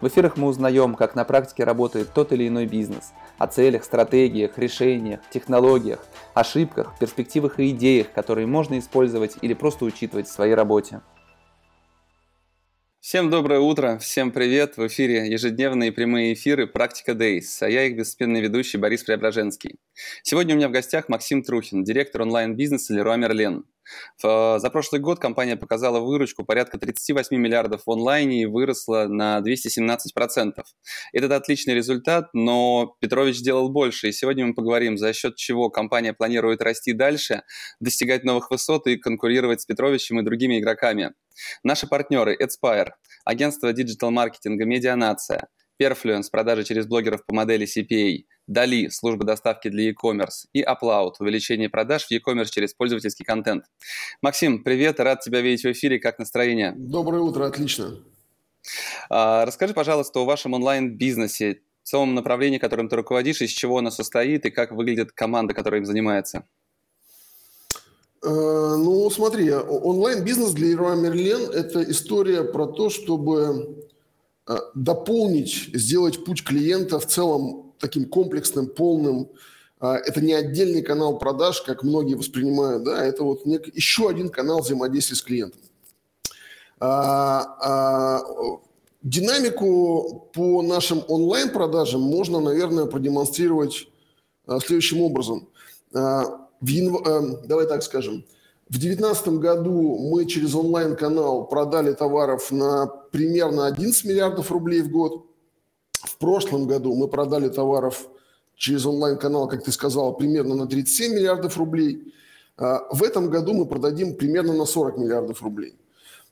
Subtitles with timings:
[0.00, 4.58] в эфирах мы узнаем, как на практике работает тот или иной бизнес, о целях, стратегиях,
[4.58, 11.00] решениях, технологиях, ошибках, перспективах и идеях, которые можно использовать или просто учитывать в своей работе.
[13.00, 14.76] Всем доброе утро, всем привет!
[14.76, 19.76] В эфире ежедневные прямые эфиры «Практика Days», а я их бессменный ведущий Борис Преображенский.
[20.22, 23.64] Сегодня у меня в гостях Максим Трухин, директор онлайн-бизнеса Леруа Мерлен.
[24.20, 30.52] За прошлый год компания показала выручку порядка 38 миллиардов в онлайне и выросла на 217%.
[31.12, 36.12] Это отличный результат, но Петрович сделал больше, и сегодня мы поговорим, за счет чего компания
[36.12, 37.42] планирует расти дальше,
[37.80, 41.12] достигать новых высот и конкурировать с Петровичем и другими игроками.
[41.62, 42.90] Наши партнеры Adspire,
[43.24, 45.48] агентство диджитал-маркетинга «Медианация»,
[45.80, 51.68] Perfluence, продажи через блогеров по модели CPA, Dali, служба доставки для e-commerce и Upload, увеличение
[51.68, 53.64] продаж в e-commerce через пользовательский контент.
[54.22, 56.74] Максим, привет, рад тебя видеть в эфире, как настроение?
[56.76, 57.98] Доброе утро, отлично.
[59.08, 64.44] А, расскажи, пожалуйста, о вашем онлайн-бизнесе, целом направлении, которым ты руководишь, из чего оно состоит
[64.44, 66.44] и как выглядит команда, которая им занимается.
[68.22, 73.87] Э, ну, смотри, онлайн-бизнес для Leroy Merlin– это история про то, чтобы
[74.74, 79.28] дополнить, сделать путь клиента в целом таким комплексным, полным.
[79.80, 84.60] Э, это не отдельный канал продаж, как многие воспринимают, да, это вот еще один канал
[84.60, 85.60] взаимодействия с клиентом.
[89.02, 93.88] Динамику по нашим онлайн-продажам можно, наверное, продемонстрировать
[94.60, 95.48] следующим образом
[96.60, 97.06] в янв...
[97.06, 98.24] Э, давай так скажем,
[98.68, 105.24] в 2019 году мы через онлайн-канал продали товаров на примерно 11 миллиардов рублей в год.
[105.92, 108.08] В прошлом году мы продали товаров
[108.56, 112.12] через онлайн-канал, как ты сказал, примерно на 37 миллиардов рублей.
[112.58, 115.78] А в этом году мы продадим примерно на 40 миллиардов рублей.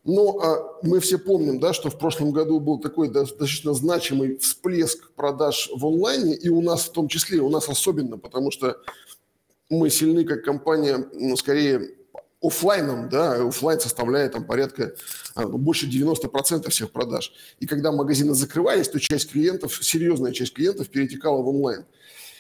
[0.05, 5.11] Но а, мы все помним, да, что в прошлом году был такой достаточно значимый всплеск
[5.13, 8.77] продаж в онлайне, и у нас в том числе, у нас особенно, потому что
[9.71, 11.97] мы сильны как компания, ну, скорее
[12.43, 14.95] офлайном, да, офлайн составляет там порядка
[15.35, 17.33] а, больше 90% всех продаж.
[17.61, 21.85] И когда магазины закрывались, то часть клиентов, серьезная часть клиентов перетекала в онлайн.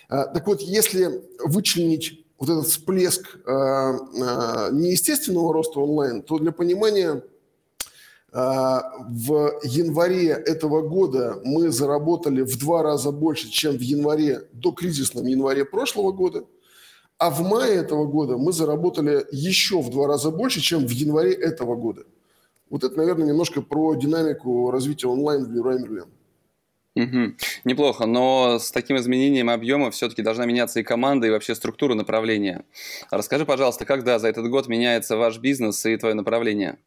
[0.08, 7.22] А, так вот, если вычленить вот этот всплеск а, неестественного роста онлайн, то для понимания
[8.32, 15.24] в январе этого года мы заработали в два раза больше, чем в январе, до кризисном
[15.24, 16.44] январе прошлого года–
[17.18, 21.32] а в мае этого года мы заработали еще в два раза больше, чем в январе
[21.32, 22.04] этого года.
[22.68, 26.08] Вот это, наверное, немножко про динамику развития онлайн в Leroy Merlin.
[26.96, 27.36] Угу.
[27.64, 32.64] Неплохо, но с таким изменением объема все-таки должна меняться и команда, и вообще структура направления.
[33.10, 36.78] Расскажи, пожалуйста, как да, за этот год меняется ваш бизнес и твое направление?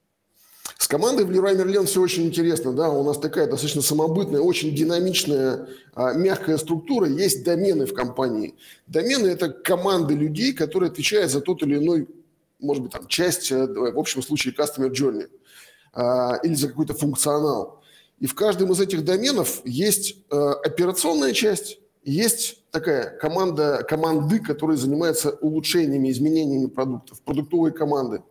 [0.80, 2.72] С командой в Leroy Merlin все очень интересно.
[2.72, 2.90] Да?
[2.90, 7.06] У нас такая достаточно самобытная, очень динамичная, а, мягкая структура.
[7.06, 8.56] Есть домены в компании.
[8.88, 12.08] Домены– это команды людей, которые отвечают за тот или иной,
[12.60, 15.28] может быть, там, часть, э, в общем случае, customer journey
[15.92, 17.82] а, или за какой-то функционал.
[18.20, 24.78] И в каждом из этих доменов есть э, операционная часть, есть такая команда, команды, которые
[24.78, 28.24] занимаются улучшениями, изменениями продуктов, продуктовые команды–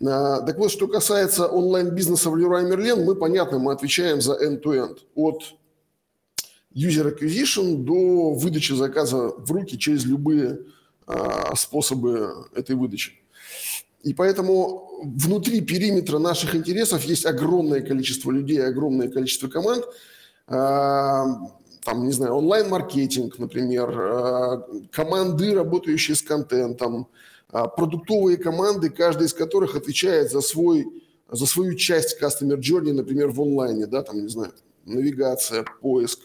[0.00, 4.98] так вот, что касается онлайн-бизнеса в Leroy Merlin, мы, понятно, мы отвечаем за end-to-end.
[5.14, 5.42] От
[6.74, 10.60] user acquisition до выдачи заказа в руки через любые
[11.06, 13.12] а, способы этой выдачи.
[14.04, 19.84] И поэтому внутри периметра наших интересов есть огромное количество людей, огромное количество команд.
[20.46, 21.24] А,
[21.84, 29.74] там, не знаю, онлайн-маркетинг, например, команды, работающие с контентом, а, продуктовые команды, каждая из которых
[29.74, 30.86] отвечает за, свой,
[31.30, 34.52] за свою часть customer journey, например, в онлайне, да, там, не знаю,
[34.84, 36.20] навигация, поиск,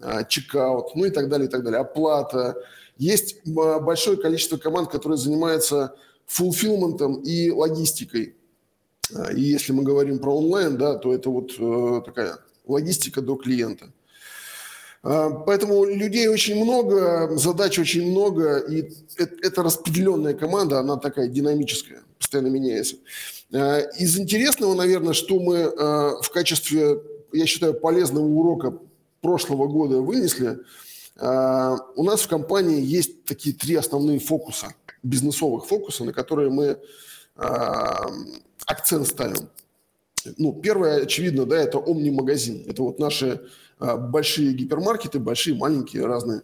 [0.00, 2.56] а, чекаут, ну и так далее, и так далее, оплата.
[2.98, 5.94] Есть а, большое количество команд, которые занимаются
[6.26, 8.36] фулфилментом и логистикой.
[9.36, 13.92] И если мы говорим про онлайн, да, то это вот э, такая логистика до клиента–
[14.03, 14.03] а,
[15.04, 22.48] поэтому людей очень много, задач очень много, и это распределенная команда, она такая динамическая, постоянно
[22.48, 22.96] меняется.
[23.52, 27.02] А, из интересного, наверное, что мы а, в качестве,
[27.32, 28.78] я считаю, полезного урока
[29.20, 30.58] прошлого года вынесли,
[31.16, 36.78] А, у нас в компании есть такие три основные фокуса, бизнесовых фокуса, на которые мы
[37.36, 38.10] а,
[38.66, 39.48] акцент ставим.
[40.38, 42.64] Ну, первое, очевидно, да, это омни-магазин.
[42.66, 43.46] Это вот наши а,
[43.78, 46.42] большие гипермаркеты, большие, маленькие, разные.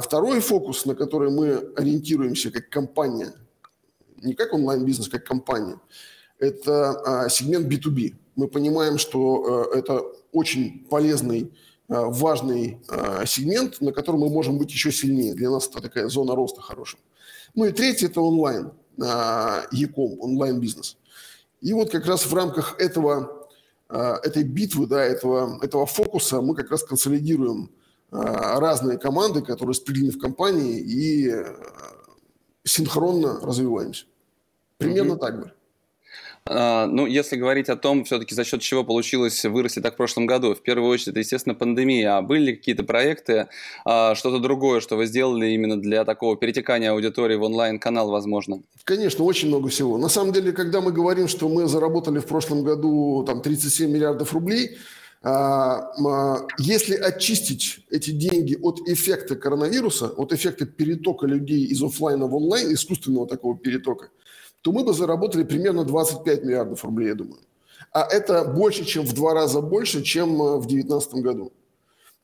[0.00, 3.32] Второй фокус, на который мы ориентируемся как компания,
[4.22, 5.80] не как онлайн-бизнес, как компания,
[6.38, 8.14] это сегмент B2B.
[8.36, 10.02] Мы понимаем, что это
[10.32, 11.52] очень полезный
[11.88, 12.80] важный
[13.26, 15.34] сегмент, на котором мы можем быть еще сильнее.
[15.34, 17.00] Для нас это такая зона роста хорошая.
[17.54, 20.96] Ну и третий– это онлайн, e-com, онлайн-бизнес.
[21.60, 23.41] И вот как раз в рамках этого,
[23.88, 27.70] этой битвы, да, этого, этого фокуса мы как раз консолидируем
[28.10, 31.34] разные команды, которые спределены в компании и
[32.64, 34.06] синхронно развиваемся.
[34.78, 35.18] Примерно mm-hmm.
[35.18, 35.52] так бы.
[36.44, 40.26] А, ну, если говорить о том, все-таки за счет чего получилось вырасти так в прошлом
[40.26, 42.16] году, в первую очередь, это, естественно, пандемия.
[42.16, 43.48] А были ли какие-то проекты,
[43.84, 48.62] а, что-то другое, что вы сделали именно для такого перетекания аудитории в онлайн-канал, возможно?
[48.84, 49.98] Конечно, очень много всего.
[49.98, 54.32] На самом деле, когда мы говорим, что мы заработали в прошлом году там, 37 миллиардов
[54.32, 54.78] рублей,
[55.22, 55.92] а,
[56.58, 62.74] если очистить эти деньги от эффекта коронавируса, от эффекта перетока людей из офлайна в онлайн,
[62.74, 64.08] искусственного такого перетока–
[64.62, 67.40] то мы бы заработали примерно 25 миллиардов рублей, я думаю.
[67.92, 71.52] А это больше, чем в два раза больше, чем э, в 2019 году.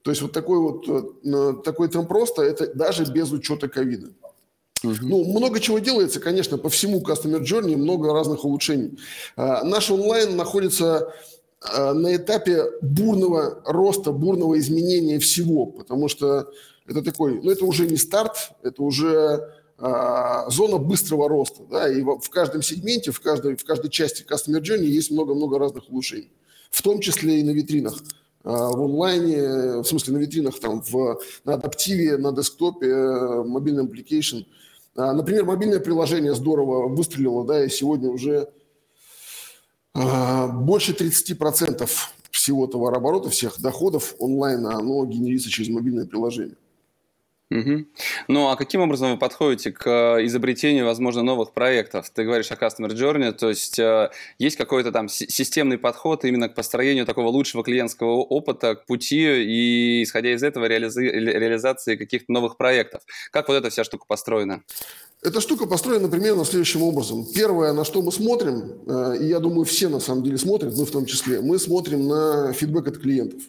[0.02, 4.08] То есть вот такой вот э, такой темп роста, это даже без учета ковида.
[4.85, 4.94] Угу.
[5.02, 8.99] Ну, много чего делается, конечно, по всему Customer Journey, много разных улучшений.
[9.37, 11.12] А, наш онлайн находится
[11.61, 16.52] а, на этапе бурного роста, бурного изменения всего, потому что
[16.87, 21.63] это такой, ну, это уже не старт, это уже зона быстрого роста.
[21.71, 25.89] Да, и в каждом сегменте, в каждой, в каждой части Customer Journey есть много-много разных
[25.89, 26.33] улучшений.
[26.71, 28.03] В том числе и на витринах
[28.45, 32.95] а, в онлайне, в смысле на витринах, там, в, на адаптиве, на десктопе,
[33.45, 34.47] мобильный application.
[34.97, 38.49] А, например, мобильное приложение здорово выстрелило, да, и сегодня уже
[39.95, 41.89] больше 30%
[42.31, 46.57] всего товарооборота, всех доходов онлайна, оно генерится через мобильное приложение.
[47.50, 47.87] Угу.
[48.29, 52.11] Ну а каким образом вы подходите к э, изобретению, возможно, новых проектов?
[52.11, 56.55] Ты говоришь о Customer Journey, то есть э, есть какой-то там системный подход именно к
[56.55, 62.59] построению такого лучшего клиентского опыта, к пути и, исходя из этого, реализи- реализации каких-то новых
[62.59, 63.00] проектов.
[63.31, 64.62] Как вот эта вся штука построена?
[65.23, 67.27] Эта штука построена примерно следующим образом.
[67.35, 70.85] Первое, на что мы смотрим, э, и я думаю, все на самом деле смотрят, мы
[70.85, 73.41] в том числе, мы смотрим на фидбэк от клиентов.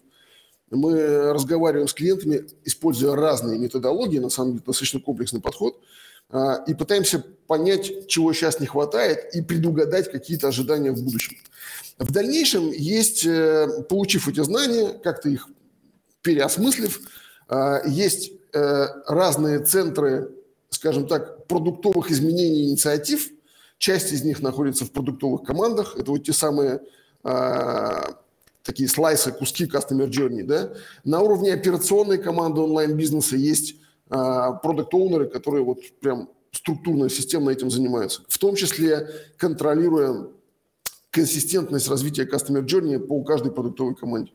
[0.72, 5.80] Мы разговариваем с клиентами, используя разные методологии, на самом деле достаточно комплексный подход,
[6.30, 11.38] а, и пытаемся понять, чего сейчас не хватает, и предугадать какие-то ожидания в будущем.
[11.98, 15.48] В дальнейшем есть, э, получив эти знания, как-то их
[16.22, 17.02] переосмыслив,
[17.48, 20.32] а, есть э, разные центры,
[20.70, 23.30] скажем так, продуктовых изменений инициатив.
[23.78, 25.96] Часть из них находится в продуктовых командах.
[25.98, 26.82] Это вот те самые
[27.24, 28.18] а,
[28.64, 30.44] такие слайсы, куски Customer Journey.
[30.44, 30.74] Да?
[31.04, 33.76] На уровне операционной команды онлайн-бизнеса есть
[34.08, 38.24] продукт-оунеры, которые вот прям структурно, системно этим занимаются.
[38.28, 39.08] В том числе
[39.38, 40.28] контролируя
[41.12, 44.32] консистентность развития Customer Journey по каждой продуктовой команде.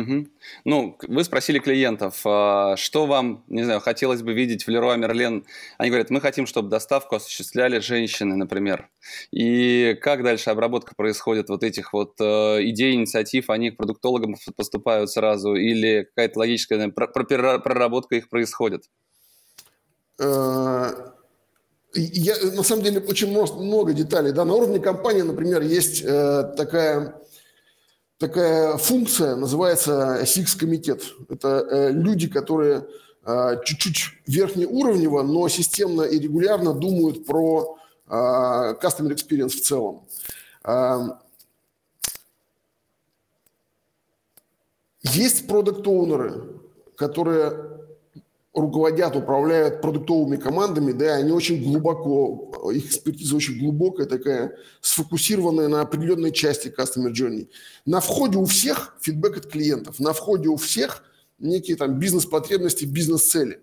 [0.00, 0.26] Угу.
[0.64, 5.44] Ну, вы спросили клиентов, а, что вам, не знаю, хотелось бы видеть в Leroy Merlin.
[5.78, 8.88] Они говорят, мы хотим, чтобы доставку осуществляли женщины, например.
[9.30, 15.10] И как дальше обработка происходит вот этих вот э, идей, инициатив, они к продуктологам поступают
[15.10, 18.84] сразу или какая-то логическая проработка их происходит?
[20.18, 20.90] Э,
[21.94, 24.32] я, на самом деле очень много деталей.
[24.32, 24.44] Да?
[24.44, 27.14] На уровне компании, например, есть э, такая
[28.18, 31.02] такая функция, называется SIX-комитет.
[31.28, 32.86] Это э, люди, которые
[33.24, 40.06] э, чуть-чуть верхнеуровнево, но системно и регулярно думают про э, customer experience в целом.
[40.64, 41.08] Э,
[45.02, 46.60] есть продукт-оунеры,
[46.96, 47.75] которые
[48.56, 55.82] руководят, управляют продуктовыми командами, да, они очень глубоко, их экспертиза очень глубокая такая, сфокусированная на
[55.82, 57.48] определенной части customer journey.
[57.84, 61.04] На входе у всех фидбэк от клиентов, на входе у всех
[61.38, 63.60] некие там бизнес-потребности, бизнес-цели.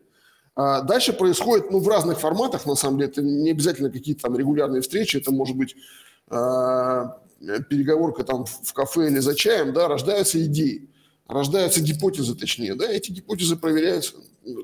[0.56, 4.38] А дальше происходит, ну, в разных форматах, на самом деле, это не обязательно какие-то там
[4.38, 5.76] регулярные встречи, это может быть
[6.30, 7.18] а,
[7.68, 10.93] переговорка там в кафе или за чаем, да, рождаются идеи
[11.28, 14.16] рождаются гипотезы, точнее, да, эти гипотезы проверяются.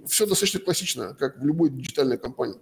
[0.07, 2.57] Все достаточно классично, как в любой диджитальной компании.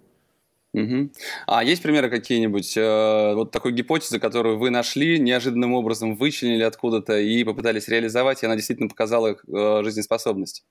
[0.74, 1.10] Угу.
[1.46, 7.18] А есть примеры какие-нибудь э, вот такой гипотезы, которую вы нашли, неожиданным образом вычленили откуда-то
[7.18, 10.64] и попытались реализовать, и она действительно показала э, жизнеспособность?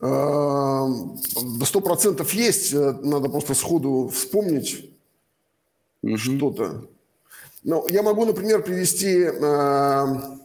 [0.00, 4.90] Сто процентов есть, надо просто сходу вспомнить
[6.02, 6.16] угу.
[6.16, 6.88] что-то.
[7.62, 10.41] Ну, я могу, например, привести Э,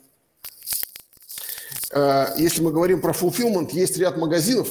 [2.37, 4.69] если мы говорим про fulfillment, есть ряд магазинов.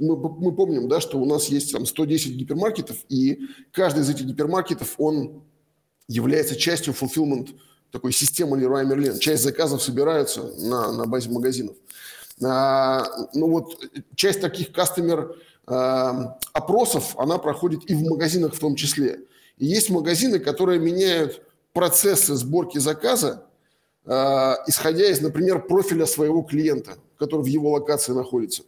[0.00, 3.40] Мы, мы помним, да, что у нас есть там 110 гипермаркетов, и
[3.70, 5.42] каждый из этих гипермаркетов, он
[6.08, 7.50] является частью fulfillment
[7.90, 9.18] такой системы Leroy Merlin.
[9.18, 11.76] Часть заказов собираются на, на базе магазинов.
[12.42, 13.80] А, ну вот
[14.16, 19.20] часть таких кастомер а, опросов, она проходит и в магазинах в том числе.
[19.58, 21.42] И есть магазины, которые меняют
[21.72, 23.53] процессы сборки заказа а,
[24.06, 28.64] исходя из, например, профиля своего клиента, который в его локации находится.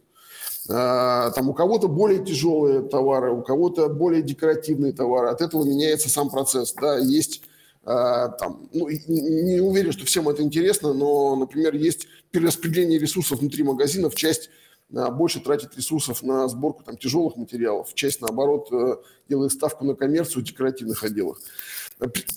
[0.69, 5.29] А, там у кого-то более тяжелые товары, у кого-то более декоративные товары.
[5.29, 6.73] От этого меняется сам процесс.
[6.73, 7.41] Да, есть
[7.85, 13.63] а, там, ну, не уверен, что всем это интересно, но, например, есть перераспределение ресурсов внутри
[13.63, 14.49] магазинов, часть
[14.89, 18.95] больше тратит ресурсов на сборку там, тяжелых материалов, часть, наоборот, э,
[19.27, 21.41] делает ставку на коммерцию в декоративных отделах.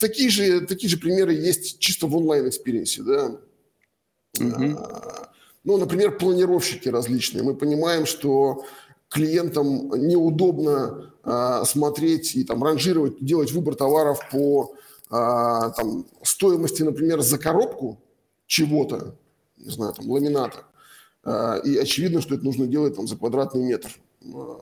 [0.01, 3.03] Такие же, такие же примеры есть чисто в онлайн-экспириенсе.
[3.03, 3.41] Да?
[4.41, 4.79] Угу.
[5.65, 7.45] Ну, например, планировщики различные.
[7.45, 8.65] Мы понимаем, что
[9.09, 11.13] клиентам неудобно
[11.67, 14.75] смотреть и там ранжировать, делать выбор товаров по
[15.11, 18.01] там, стоимости, например, за коробку
[18.47, 19.17] чего-то,
[19.59, 20.65] не знаю, там, ламината.
[21.25, 23.91] А, и очевидно, что это нужно делать там, за квадратный метр.
[24.25, 24.59] А,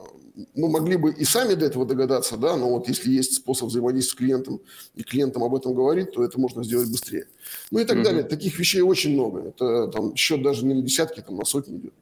[0.55, 4.11] мы могли бы и сами до этого догадаться, да, но вот если есть способ взаимодействия
[4.11, 4.61] с клиентом,
[4.95, 7.27] и клиентам об этом говорить, то это можно сделать быстрее.
[7.71, 8.05] Ну и так угу.
[8.05, 8.23] далее.
[8.23, 9.49] Таких вещей очень много.
[9.49, 11.93] Это там счет даже не на десятки, там на сотни идет.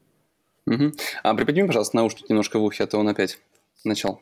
[0.68, 0.92] Угу.
[1.24, 3.40] А приподними, пожалуйста, наушники немножко в ухе, а то он опять
[3.84, 4.22] начал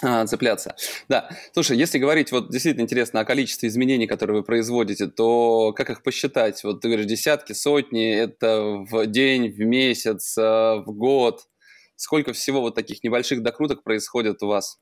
[0.00, 0.76] цепляться.
[1.08, 5.90] Да, слушай, если говорить вот действительно интересно о количестве изменений, которые вы производите, то как
[5.90, 6.62] их посчитать?
[6.64, 11.46] Вот ты говоришь десятки, сотни, это в день, в месяц, в год–
[11.96, 14.78] Сколько всего вот таких небольших докруток происходит у вас?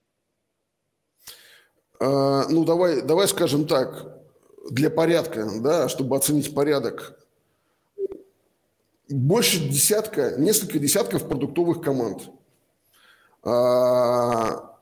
[2.00, 4.18] А, ну, давай, давай скажем так,
[4.68, 7.16] для порядка, да, чтобы оценить порядок.
[9.08, 12.30] Больше десятка, несколько десятков продуктовых команд.
[13.44, 14.73] А,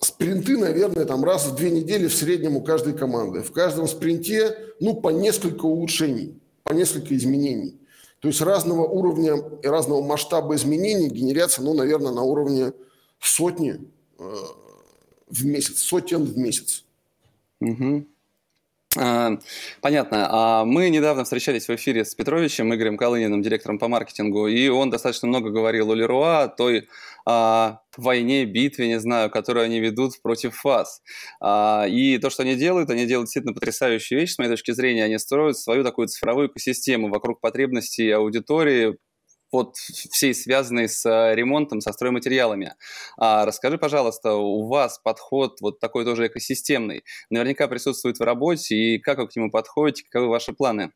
[0.00, 3.42] спринты, наверное, там раз в две недели в среднем у каждой команды.
[3.42, 7.78] В каждом спринте, ну, по несколько улучшений, по несколько изменений.
[8.20, 12.72] То есть разного уровня и разного масштаба изменений генерятся, ну, наверное, на уровне
[13.20, 13.80] сотни
[14.18, 14.34] э,
[15.28, 16.84] в месяц, сотен в месяц.
[17.60, 18.06] Угу.
[18.94, 20.28] Понятно.
[20.30, 24.88] А мы недавно встречались в эфире с Петровичем, Игорем Калыниным, директором по маркетингу, и он
[24.88, 26.88] достаточно много говорил о Леруа, о той
[27.26, 31.02] а, войне, битве, не знаю, которую они ведут против вас.
[31.40, 35.04] А, и то, что они делают, они делают действительно потрясающую вещь, с моей точки зрения.
[35.04, 38.96] Они строят свою такую цифровую экосистему вокруг потребностей аудитории,
[39.52, 42.74] вот всей связанной с э, ремонтом, со стройматериалами.
[43.18, 48.98] А расскажи, пожалуйста, у вас подход вот такой тоже экосистемный, наверняка присутствует в работе, и
[48.98, 50.92] как вы к нему подходите, каковы ваши планы?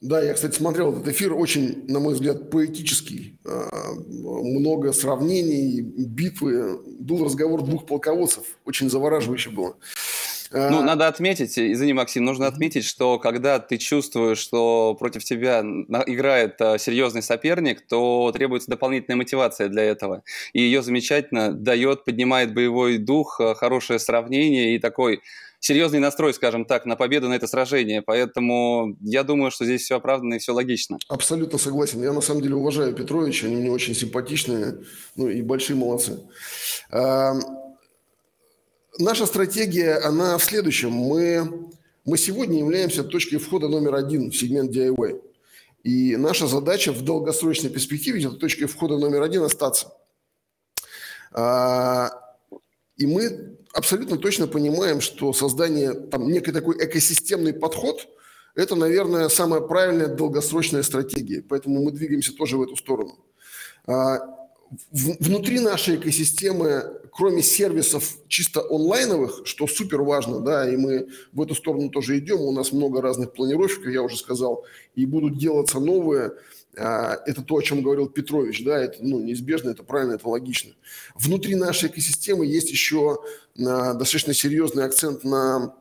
[0.00, 3.38] Да, я, кстати, смотрел этот эфир, очень, на мой взгляд, поэтический.
[3.46, 6.78] А, много сравнений, битвы.
[6.98, 9.76] Был разговор двух полководцев, очень завораживающе было.
[10.50, 10.82] Ну, а.
[10.82, 15.60] надо отметить, извини, Максим, нужно отметить, что когда ты чувствуешь, что против тебя
[16.06, 20.22] играет а, серьезный соперник, то требуется дополнительная мотивация для этого.
[20.52, 25.22] И ее замечательно дает, поднимает боевой дух, хорошее сравнение и такой
[25.64, 28.02] серьезный настрой, скажем так, на победу на это сражение.
[28.02, 30.98] Поэтому я думаю, что здесь все оправдано и все логично.
[31.08, 32.02] Абсолютно согласен.
[32.02, 34.80] Я на самом деле уважаю Петровича, они мне очень симпатичные,
[35.16, 36.20] ну и большие молодцы.
[38.98, 40.92] Наша стратегия, она в следующем.
[40.92, 41.70] Мы,
[42.04, 45.20] мы сегодня являемся точкой входа номер один в сегмент DIY.
[45.82, 49.94] И наша задача в долгосрочной перспективе этой точкой входа номер один остаться.
[51.32, 52.10] А,
[52.96, 58.08] и мы абсолютно точно понимаем, что создание там, некой такой экосистемный подход–
[58.54, 61.42] это, наверное, самая правильная долгосрочная стратегия.
[61.42, 63.18] Поэтому мы двигаемся тоже в эту сторону.
[63.86, 64.20] А,
[64.92, 71.54] внутри нашей экосистемы, кроме сервисов чисто онлайновых, что супер важно, да, и мы в эту
[71.54, 74.64] сторону тоже идем, у нас много разных планировщиков, я уже сказал,
[74.94, 76.32] и будут делаться новые,
[76.76, 80.72] это то, о чем говорил Петрович, да, это ну, неизбежно, это правильно, это логично.
[81.14, 83.18] Внутри нашей экосистемы есть еще
[83.58, 85.74] а, достаточно серьезный акцент на,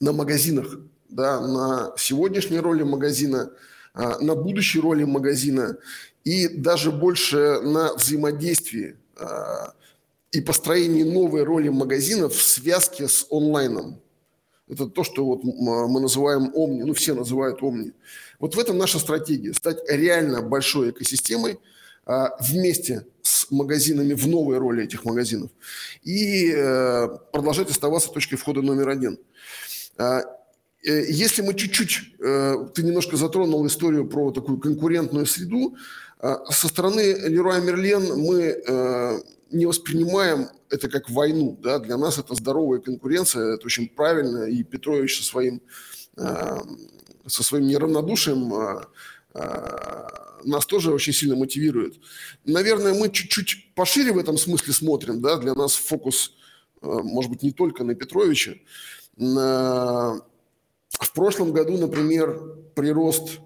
[0.00, 0.78] на магазинах,
[1.08, 3.52] да, на сегодняшней роли магазина,
[3.92, 5.78] а, на будущей роли магазина
[6.24, 9.74] и даже больше на взаимодействии а,
[10.32, 14.00] и построении новой роли магазинов в связке с онлайном.
[14.68, 17.92] Это то, что вот мы называем Omni, ну все называют Omni.
[18.38, 21.58] Вот в этом наша стратегия– стать реально большой экосистемой
[22.06, 25.50] а, вместе с магазинами в новой роли этих магазинов
[26.02, 29.18] и э, продолжать оставаться точкой входа номер один.
[29.96, 30.20] А,
[30.82, 35.76] э, если мы чуть-чуть, э, ты немножко затронул историю про такую конкурентную среду,
[36.18, 39.22] а, со стороны Леруа Мерлен мы
[39.54, 41.58] не воспринимаем это как войну.
[41.62, 41.78] Да?
[41.78, 44.44] Для нас это здоровая конкуренция, это очень правильно.
[44.44, 45.62] И Петрович со своим,
[46.16, 46.58] э,
[47.26, 48.82] со своим неравнодушием э,
[49.34, 50.08] э,
[50.44, 51.94] нас тоже очень сильно мотивирует.
[52.44, 55.22] Наверное, мы чуть-чуть пошире в этом смысле смотрим.
[55.22, 55.36] Да?
[55.36, 56.32] Для нас фокус,
[56.82, 58.54] может быть, не только на Петровича.
[59.16, 60.20] В
[61.14, 62.38] прошлом году, например,
[62.74, 63.38] прирост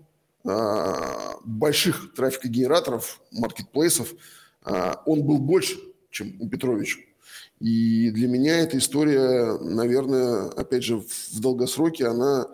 [1.45, 4.12] больших трафикогенераторов, маркетплейсов,
[4.65, 5.79] он был больше,
[6.11, 7.00] чем у Петровича.
[7.61, 12.47] И для меня эта история, наверное, опять же, в долгосроке она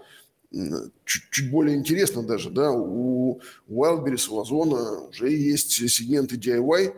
[1.05, 2.51] чуть, чуть более интересна даже.
[2.51, 2.71] Да?
[2.73, 6.95] У Wildberries, у Озона уже есть сегменты DIY,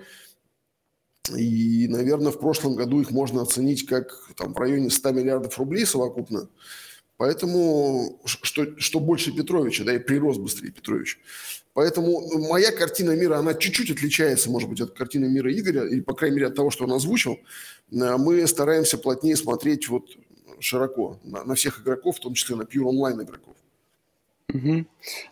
[1.37, 5.85] и, наверное, в прошлом году их можно оценить как там, в районе 100 миллиардов рублей
[5.85, 6.49] совокупно.
[7.17, 11.19] Поэтому что, что больше Петровича, да, и прирост быстрее Петровича.
[11.77, 16.15] Поэтому моя картина мира, она чуть-чуть отличается, может быть, от картины мира Игоря, или, по
[16.15, 17.39] крайней мере, от того, что он озвучил.
[17.93, 20.09] Э, мы стараемся плотнее смотреть вот
[20.59, 23.57] широко на, на всех игроков, в том числе на pure онлайн игроков.
[24.57, 24.87] Угу.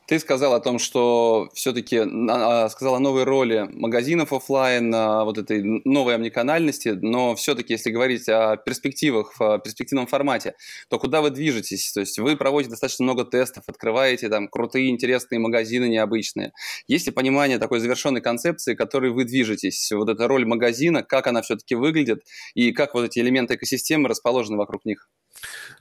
[0.06, 5.62] Ты сказал о том, что все-таки а, сказал о новой роли магазинов офлайн, вот этой
[5.84, 10.54] новой омниканальности, но все-таки, если говорить о перспективах, в перспективном формате,
[10.88, 11.92] то куда вы движетесь?
[11.92, 16.52] То есть вы проводите достаточно много тестов, открываете там крутые, интересные магазины необычные.
[16.86, 19.90] Есть ли понимание такой завершенной концепции, которой вы движетесь?
[19.92, 24.58] Вот эта роль магазина, как она все-таки выглядит и как вот эти элементы экосистемы расположены
[24.58, 25.08] вокруг них?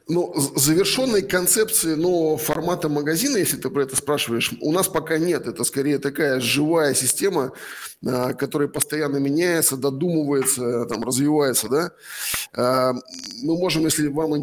[0.09, 5.47] Ну, завершенной концепции нового формата магазина, если ты про это спрашиваешь, у нас пока нет.
[5.47, 7.53] Это скорее такая живая система,
[8.05, 11.91] а, которая постоянно меняется, додумывается, там, развивается, да.
[12.53, 12.93] А,
[13.43, 14.33] мы можем, если вам,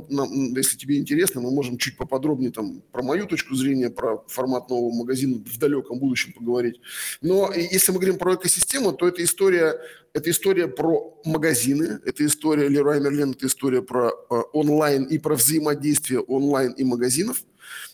[0.56, 4.94] если тебе интересно, мы можем чуть поподробнее там про мою точку зрения, про формат нового
[4.94, 6.80] магазина в далеком будущем поговорить.
[7.20, 9.80] Но если мы говорим про экосистему, то это история
[10.12, 15.36] это история про магазины, это история Leroy Merlin, это история про э, онлайн и про
[15.36, 17.44] взаимодействие онлайн и магазинов.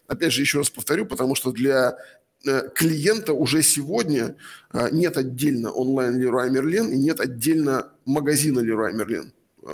[0.06, 2.25] Опять же, еще раз повторю, потому что для э,
[2.74, 4.36] клиента уже сегодня
[4.72, 9.32] э, нет отдельно онлайн Leroy Merlin и нет отдельно магазина Leroy Merlin.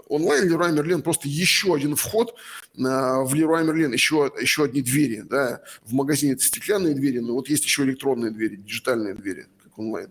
[0.09, 2.35] Онлайн Leroy Merlin просто еще один вход
[2.75, 5.23] в Leroy Merlin, еще, еще одни двери.
[5.29, 5.63] Да.
[5.85, 10.09] В магазине это стеклянные двери, но вот есть еще электронные двери, диджитальные двери как онлайн.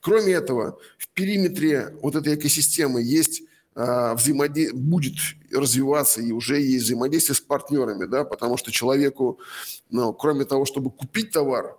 [0.00, 3.42] Кроме этого, в периметре вот этой экосистемы есть
[3.74, 4.72] взаимоде...
[4.72, 5.14] будет
[5.52, 9.38] развиваться и уже есть взаимодействие с партнерами, да, потому что человеку,
[9.90, 11.76] ну, кроме того, чтобы купить товар,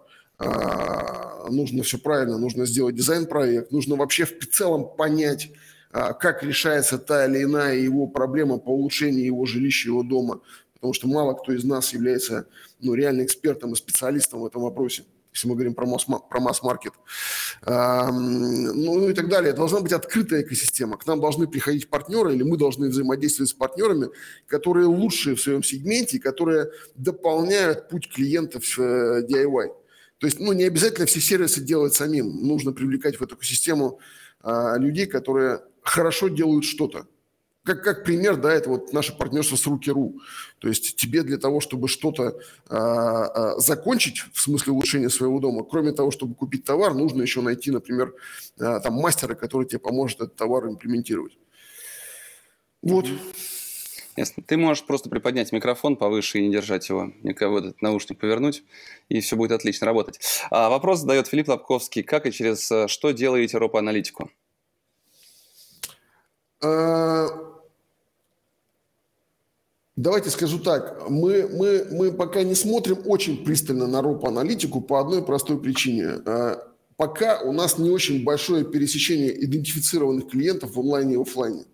[1.49, 5.51] нужно все правильно, нужно сделать дизайн-проект, нужно вообще в целом понять,
[5.91, 10.41] а, как решается та или иная его проблема по улучшению его жилища, его дома,
[10.73, 12.47] потому что мало кто из нас является
[12.79, 16.93] ну, реально экспертом и специалистом в этом вопросе если мы говорим про, масс, про масс-маркет,
[17.65, 19.53] ну и так далее.
[19.53, 20.97] Должна быть открытая экосистема.
[20.97, 24.09] К нам должны приходить партнеры, или мы должны взаимодействовать с партнерами,
[24.47, 29.80] которые лучшие в своем сегменте, которые дополняют путь клиентов э, DIY.
[30.21, 32.47] То есть, ну, не обязательно все сервисы делать самим.
[32.47, 33.99] Нужно привлекать в эту экосистему
[34.39, 37.07] а, людей, которые хорошо делают что-то
[37.63, 40.19] как, как пример, да, это вот наше партнерство с Руки.ру.
[40.59, 45.63] То есть тебе для того, чтобы что-то а, а, закончить, в смысле улучшения своего дома,
[45.63, 48.15] кроме того, чтобы купить товар, нужно еще найти, например,
[48.59, 51.37] а, там мастера, который тебе поможет этот товар имплементировать.
[52.81, 53.05] Вот.
[54.17, 54.43] Ясно.
[54.45, 58.63] Ты можешь просто приподнять микрофон повыше и не держать его, никого этот наушник повернуть,
[59.07, 60.19] и все будет отлично работать.
[60.49, 62.03] А, вопрос задает Филипп Лобковский.
[62.03, 64.29] Как и через э, что делаете ропа-аналитику?
[66.61, 67.27] А,
[69.97, 75.23] Давайте скажу так, мы, мы, мы пока не смотрим очень пристально на роп-аналитику по одной
[75.23, 76.21] простой причине.
[76.25, 76.57] А,
[76.95, 81.65] пока у нас не очень большое пересечение идентифицированных клиентов в онлайне и офлайне.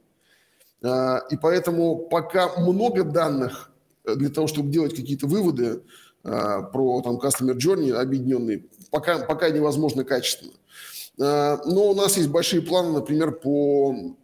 [0.83, 3.71] А, и поэтому пока много данных
[4.05, 5.83] для того, чтобы делать какие-то выводы
[6.23, 10.53] а, про там, Customer Journey объединенные, пока, пока невозможно качественно.
[11.19, 14.15] Но у нас есть большие планы, например, по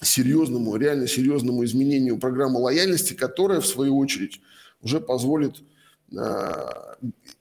[0.00, 4.40] серьезному, реально серьезному изменению программы лояльности, которая, в свою очередь,
[4.82, 5.62] уже позволит
[6.12, 6.96] э,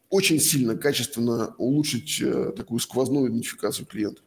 [0.09, 4.21] очень сильно, качественно улучшить э, такую сквозную идентификацию клиента.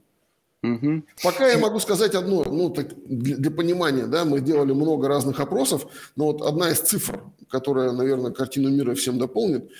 [0.62, 1.04] Угу.
[1.22, 5.86] Пока я могу сказать одно, ну, так, для, понимания, да, мы делали много разных опросов,
[6.16, 9.70] но вот одна из цифр, которая, наверное, картину мира всем дополнит,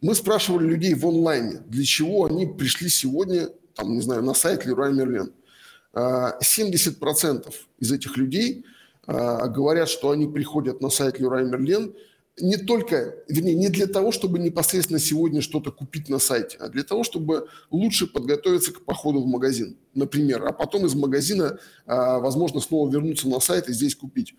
[0.00, 4.66] мы спрашивали людей в онлайне, для чего они пришли сегодня, там, не знаю, на сайт
[4.66, 5.32] Leroy Merlin.
[5.94, 8.64] 70% из этих людей
[9.06, 11.94] а, говорят, что они приходят на сайт Leroy Merlin
[12.40, 16.82] не только, вернее, не для того, чтобы непосредственно сегодня что-то купить на сайте, а для
[16.82, 22.60] того, чтобы лучше подготовиться к походу в магазин, например, а потом из магазина, а, возможно,
[22.60, 24.34] снова вернуться на сайт и здесь купить.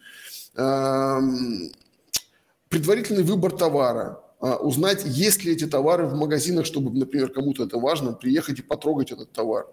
[2.70, 7.78] Предварительный выбор товара, а, узнать, есть ли эти товары в магазинах, чтобы, например, кому-то это
[7.78, 9.68] важно, приехать и потрогать этот товар,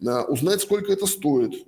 [0.00, 1.66] узнать, сколько это стоит,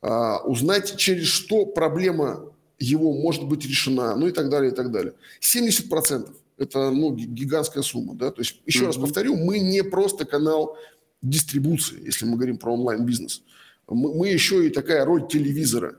[0.00, 4.90] а, узнать, через что проблема его может быть решена, ну и так далее, и так
[4.90, 5.14] далее.
[5.40, 8.14] 70% это ну, гигантская сумма.
[8.14, 8.30] Да?
[8.30, 8.86] То есть, еще mm-hmm.
[8.86, 10.76] раз повторю, мы не просто канал
[11.22, 13.42] дистрибуции, если мы говорим про онлайн-бизнес.
[13.88, 15.96] Мы, мы еще и такая роль телевизора.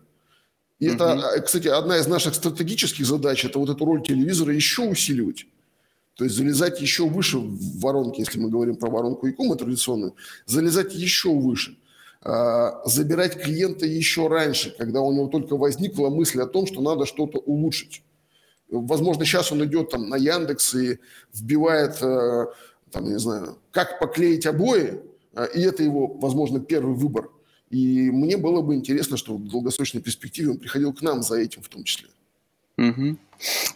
[0.80, 0.96] И mm-hmm.
[0.96, 5.46] это, кстати, одна из наших стратегических задач, это вот эту роль телевизора еще усиливать.
[6.16, 10.16] То есть залезать еще выше в воронки, если мы говорим про воронку ИКУМа традиционную,
[10.46, 11.89] залезать еще выше– а,
[12.22, 17.40] забирать клиента еще раньше, когда у него только возникла мысль о том, что надо что-то
[17.40, 18.04] улучшить.
[18.70, 21.00] Возможно, сейчас он идет там на Яндекс и
[21.34, 22.46] вбивает, э,
[22.92, 25.02] там, не знаю, как поклеить обои,
[25.34, 27.30] э, и это его, возможно, первый выбор.
[27.72, 31.64] И мне было бы интересно, что в долгосрочной перспективе он приходил к нам за этим
[31.64, 32.10] в том числе.
[32.80, 33.18] Угу.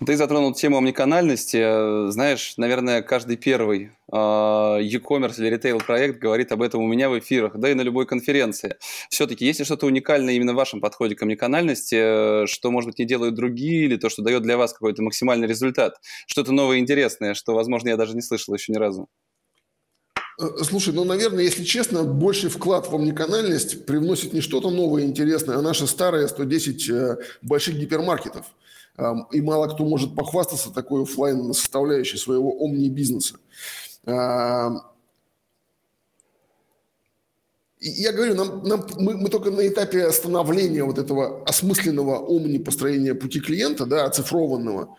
[0.05, 2.09] Ты затронул тему омниканальности.
[2.09, 7.57] Знаешь, наверное, каждый первый а, e-commerce или ритейл-проект говорит об этом у меня в эфирах,
[7.57, 8.77] да и на любой конференции.
[9.09, 13.05] Все-таки, есть ли что-то уникальное именно в вашем подходе к омниканальности, что, может быть, не
[13.05, 15.95] делают другие, или то, что дает для вас какой-то максимальный результат?
[16.27, 19.07] Что-то новое интересное, что, возможно, я даже не слышал еще ни разу.
[20.41, 25.05] Э, слушай, ну, наверное, если честно, больший вклад в омниканальность привносит не что-то новое и
[25.05, 28.45] интересное, а наши старые 110 э, больших гипермаркетов–
[29.31, 33.37] и мало кто может похвастаться такой офлайн составляющей своего омни-бизнеса.
[37.85, 43.13] Я говорю, нам, нам, мы, мы только на этапе становления вот этого осмысленного омни построения
[43.13, 44.95] пути клиента, да, оцифрованного.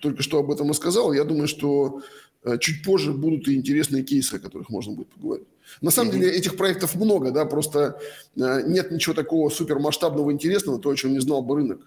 [0.00, 1.12] Только что об этом и сказал.
[1.12, 2.00] Я думаю, что
[2.42, 5.46] э, чуть позже будут и интересные кейсы, о которых можно будет поговорить.
[5.82, 6.14] На самом mm-hmm.
[6.14, 8.00] деле этих проектов много, да, просто
[8.34, 11.80] э, нет ничего такого супермасштабного интересного, то, о чем не знал бы рынок.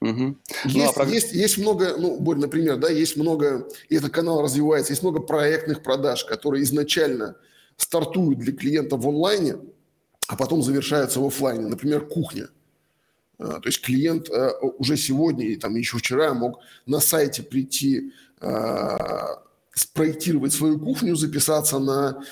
[0.00, 0.36] Угу.
[0.64, 1.06] Есть, ну, а про...
[1.06, 5.20] есть, есть много, ну, Борь, например, да, есть много, и этот канал развивается, есть много
[5.20, 7.36] проектных продаж, которые изначально
[7.76, 9.56] стартуют для клиента в онлайне,
[10.26, 11.66] а потом завершаются в офлайне.
[11.66, 12.48] Например, кухня.
[13.38, 18.12] А, то есть клиент а, уже сегодня и там еще вчера мог на сайте прийти,
[18.40, 22.22] а, спроектировать свою кухню, записаться на,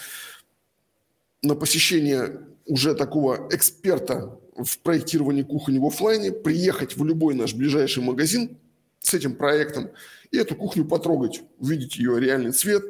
[1.43, 8.03] на посещение уже такого эксперта в проектировании кухни в офлайне, приехать в любой наш ближайший
[8.03, 8.59] магазин
[9.01, 9.91] с этим проектом
[10.31, 12.85] и эту кухню потрогать, увидеть ее реальный цвет,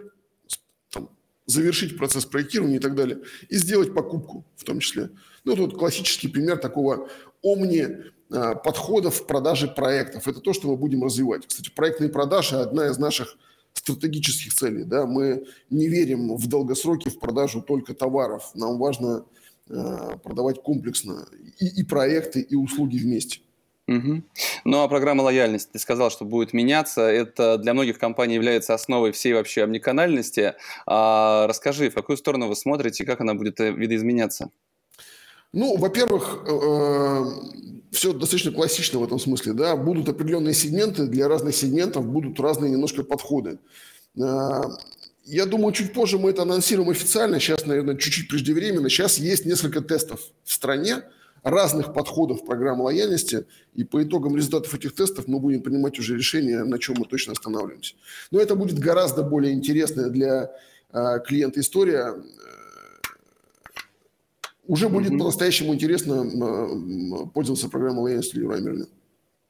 [0.90, 1.10] там,
[1.46, 5.10] завершить процесс проектирования и так далее, и сделать покупку в том числе.
[5.44, 7.08] Ну, вот классический пример такого
[7.42, 10.26] омни а, подхода в продаже проектов.
[10.26, 11.46] Это то, что мы будем развивать.
[11.46, 13.36] Кстати, проектные продажи– одна из наших
[13.74, 14.84] стратегических целей.
[14.84, 15.06] Да?
[15.06, 18.50] Мы не верим в долгосроки в продажу только товаров.
[18.54, 19.24] Нам важно
[19.68, 21.26] продавать комплексно
[21.58, 23.40] и, и проекты, и услуги вместе.
[23.88, 24.22] Угу.
[24.64, 27.00] Ну а программа лояльности, ты сказал, что будет меняться.
[27.00, 30.54] Это для многих компаний является основой всей вообще омниканальности.
[30.86, 34.50] А расскажи, в какую сторону вы смотрите, как она будет э, видоизменяться?
[35.54, 37.24] Ну, во-первых, э,
[37.90, 39.54] все достаточно классично в этом смысле.
[39.54, 39.74] Да?
[39.74, 43.58] Будут определенные сегменты, для разных сегментов будут разные немножко подходы.
[45.30, 47.38] Я думаю, чуть позже мы это анонсируем официально.
[47.38, 48.88] Сейчас, наверное, чуть-чуть преждевременно.
[48.88, 51.02] Сейчас есть несколько тестов в стране
[51.42, 56.64] разных подходов программы лояльности, и по итогам результатов этих тестов мы будем принимать уже решение,
[56.64, 57.94] на чем мы точно останавливаемся.
[58.30, 60.50] Но это будет гораздо более интересная для
[60.92, 62.14] э, клиента история.
[64.66, 65.18] Уже будет mm-hmm.
[65.18, 68.88] по-настоящему интересно э, пользоваться программой лояльности Leroy Merlin.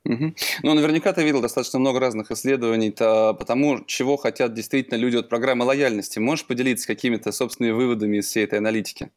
[0.08, 0.34] Угу.
[0.62, 5.16] Ну, наверняка ты видел достаточно много разных исследований то, по тому, чего хотят действительно люди
[5.16, 6.18] от программы лояльности.
[6.18, 9.10] Можешь поделиться какими-то собственными выводами из всей этой аналитики?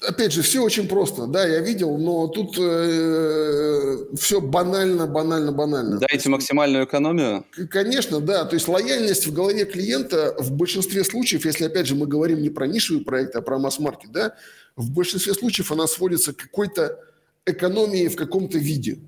[0.00, 1.26] Опять же, все очень просто.
[1.26, 5.98] Да, я видел, но тут э, все банально, банально, банально.
[5.98, 7.44] Дайте максимальную экономию?
[7.68, 8.44] Конечно, да.
[8.44, 12.50] То есть лояльность в голове клиента в большинстве случаев, если опять же мы говорим не
[12.50, 14.36] про нишевые проекты, а про масс-маркет, да,
[14.76, 17.00] в большинстве случаев она сводится к какой-то
[17.44, 18.98] экономии в каком-то виде.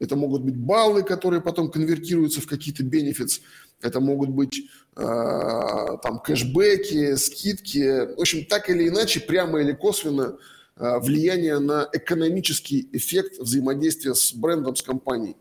[0.00, 3.42] Это могут быть баллы, которые потом конвертируются в какие-то бенефиты.
[3.82, 4.62] Это могут быть
[4.96, 5.00] э,
[6.02, 8.14] там кэшбэки, скидки.
[8.16, 10.38] В общем, так или иначе, прямо или косвенно
[10.76, 15.36] э, влияние на экономический эффект взаимодействия с брендом, с компанией.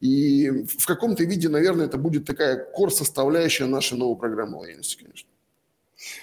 [0.00, 5.28] И в каком-то виде, наверное, это будет такая кор-составляющая нашей новой программы лояльности, конечно.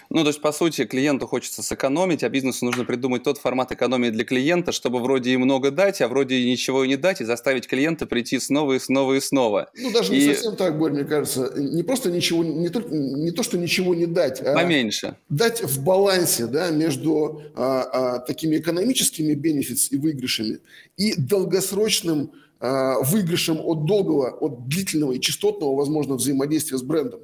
[0.10, 4.10] Ну, то есть, по сути, клиенту хочется сэкономить, а бизнесу нужно придумать тот формат экономии
[4.10, 7.68] для клиента, чтобы вроде и много дать, а вроде и ничего не дать, и заставить
[7.68, 9.70] клиента прийти снова и снова и снова.
[9.76, 10.28] Ну, даже и...
[10.28, 11.54] не совсем так, Борь, мне кажется.
[11.56, 15.16] Не просто ничего, не то, не то что ничего не дать, а поменьше.
[15.30, 20.60] Дать в балансе, да, между а, а, такими экономическими бенефитами и выигрышами
[20.98, 27.22] и долгосрочным а, выигрышем от долгого, от длительного и частотного, возможно, взаимодействия с брендом.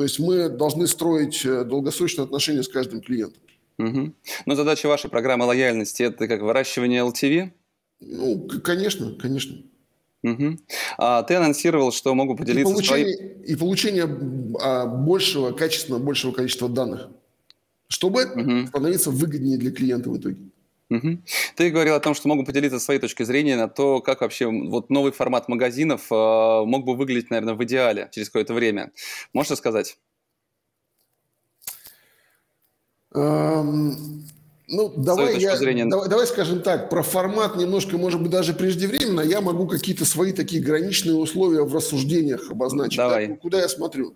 [0.00, 3.42] То есть мы должны строить э, долгосрочные отношения с каждым клиентом.
[3.78, 4.14] Угу.
[4.46, 7.50] Но задача вашей программы лояльности– это как выращивание LTV?
[8.00, 9.58] Ну, конечно, конечно.
[10.22, 10.56] Угу.
[10.96, 13.42] А ты анонсировал, что могу поделиться и получение, своим...
[13.42, 17.08] И получение а, большего, качественного, большего количества данных,
[17.88, 18.68] чтобы угу.
[18.68, 20.38] становиться выгоднее для клиента в итоге.
[20.90, 21.18] Угу.
[21.54, 24.90] Ты говорил о том, что могу поделиться своей точкой зрения на то, как вообще вот
[24.90, 28.90] новый формат магазинов э, мог бы выглядеть, наверное, в идеале через какое-то время.
[29.32, 29.98] Можешь рассказать?
[33.14, 34.26] Эм,
[34.66, 35.86] ну, давай, я, зрения...
[35.86, 39.20] давай, давай скажем так, про формат немножко, может быть, даже преждевременно.
[39.20, 42.96] Я могу какие-то свои такие граничные условия в рассуждениях обозначить.
[42.96, 43.28] Давай.
[43.28, 43.36] Да?
[43.36, 44.14] Куда я смотрю?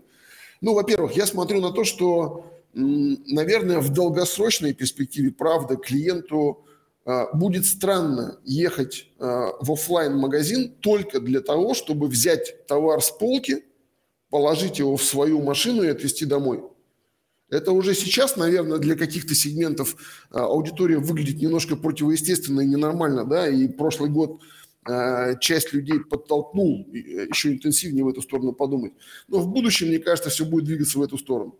[0.60, 6.64] Ну, во-первых, я смотрю на то, что наверное, в долгосрочной перспективе, правда, клиенту
[7.04, 13.10] а, будет странно ехать а, в офлайн магазин только для того, чтобы взять товар с
[13.10, 13.64] полки,
[14.30, 16.64] положить его в свою машину и отвезти домой.
[17.50, 19.96] Это уже сейчас, наверное, для каких-то сегментов
[20.30, 24.40] а, аудитория выглядит немножко противоестественно и ненормально, да, и прошлый год
[25.40, 28.92] часть людей подтолкнул еще интенсивнее в эту сторону подумать.
[29.28, 31.58] Но в будущем, мне кажется, все будет двигаться в эту сторону.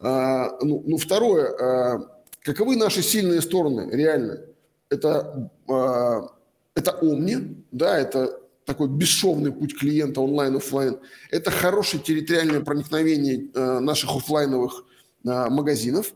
[0.00, 4.40] А, ну, ну, второе, а, каковы наши сильные стороны реально?
[4.88, 6.28] Это, а,
[6.74, 10.98] это Omni, да, это такой бесшовный путь клиента онлайн-офлайн.
[11.30, 13.50] Это хорошее территориальное проникновение
[13.80, 14.84] наших офлайновых
[15.24, 16.14] магазинов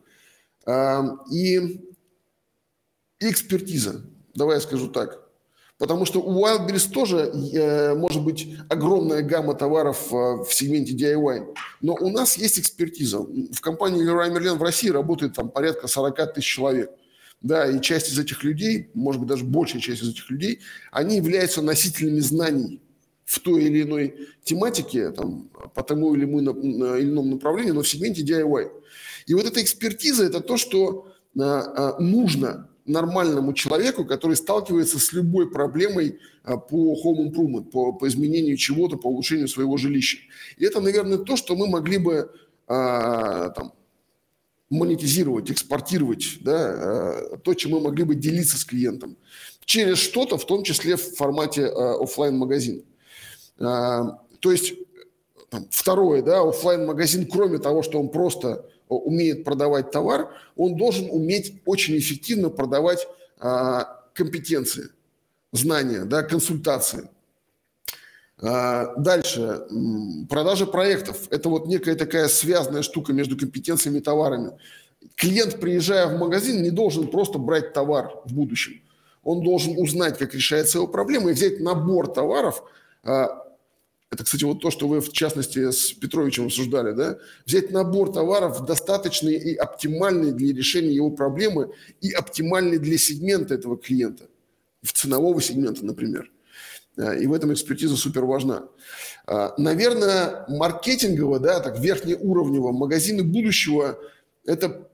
[1.30, 1.80] и
[3.18, 4.02] экспертиза,
[4.34, 5.25] давай я скажу так.
[5.78, 11.54] Потому что у Wildberries тоже э, может быть огромная гамма товаров э, в сегменте DIY.
[11.82, 13.18] Но у нас есть экспертиза.
[13.18, 16.90] В компании Leroy Merlin в России работает там порядка 40 тысяч человек.
[17.42, 20.60] Да, и часть из этих людей, может быть, даже большая часть из этих людей,
[20.90, 22.80] они являются носителями знаний
[23.26, 28.70] в той или иной тематике, там, по тому или, иному направлению, но в сегменте DIY.
[29.26, 31.08] И вот эта экспертиза– это то, что
[31.38, 38.08] э, нужно нормальному человеку, который сталкивается с любой проблемой а, по home improvement, по, по
[38.08, 40.18] изменению чего-то, по улучшению своего жилища.
[40.56, 42.32] И это, наверное, то, что мы могли бы
[42.66, 43.72] а, там,
[44.70, 49.16] монетизировать, экспортировать, да, а, то, чем мы могли бы делиться с клиентом
[49.66, 52.84] через что-то, в том числе в формате а, офлайн магазин
[53.58, 54.74] А, то есть
[55.50, 61.08] там, второе, да, офлайн магазин кроме того, что он просто умеет продавать товар, он должен
[61.10, 63.06] уметь очень эффективно продавать
[63.38, 64.90] а, компетенции,
[65.52, 67.08] знания, да, консультации.
[68.38, 69.66] А, дальше,
[70.28, 71.28] продажа проектов.
[71.30, 74.52] Это вот некая такая связанная штука между компетенциями и товарами.
[75.14, 78.82] Клиент, приезжая в магазин, не должен просто брать товар в будущем.
[79.22, 82.62] Он должен узнать, как решается его проблема, и взять набор товаров,
[83.02, 83.45] а,
[84.16, 87.18] это, кстати, вот то, что вы, в частности, с Петровичем обсуждали, да?
[87.44, 93.76] Взять набор товаров достаточный и оптимальный для решения его проблемы и оптимальный для сегмента этого
[93.76, 94.24] клиента,
[94.82, 96.30] в ценового сегмента, например.
[96.96, 98.64] И в этом экспертиза супер важна.
[99.26, 103.98] А, наверное, маркетингово, да, так верхнеуровнево, магазины будущего–
[104.46, 104.88] это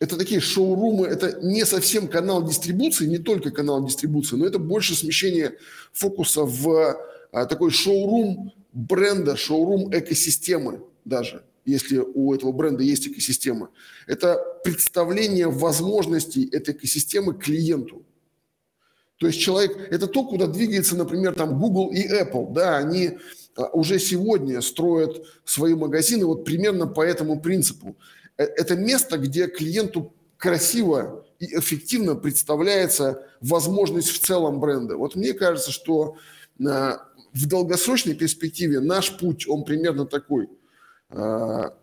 [0.00, 4.96] это такие шоурумы, это не совсем канал дистрибуции, не только канал дистрибуции, но это больше
[4.96, 5.52] смещение
[5.92, 6.96] фокуса в
[7.34, 13.70] а, такой шоурум бренда, шоурум экосистемы даже, если у этого бренда есть экосистема.
[14.06, 18.04] Это представление возможностей этой экосистемы клиенту.
[19.18, 23.18] То есть человек, это то, куда двигается, например, там Google и Apple, да, они
[23.56, 27.96] а, уже сегодня строят свои магазины вот примерно по этому принципу.
[28.36, 34.96] Э, это место, где клиенту красиво и эффективно представляется возможность в целом бренда.
[34.96, 36.16] Вот мне кажется, что
[36.66, 40.48] а, в долгосрочной перспективе наш путь, он примерно такой.
[41.10, 41.76] А,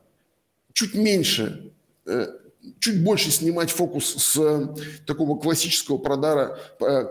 [0.73, 1.71] чуть меньше
[2.05, 2.27] э,
[2.79, 6.57] чуть больше снимать фокус с такого классического продара,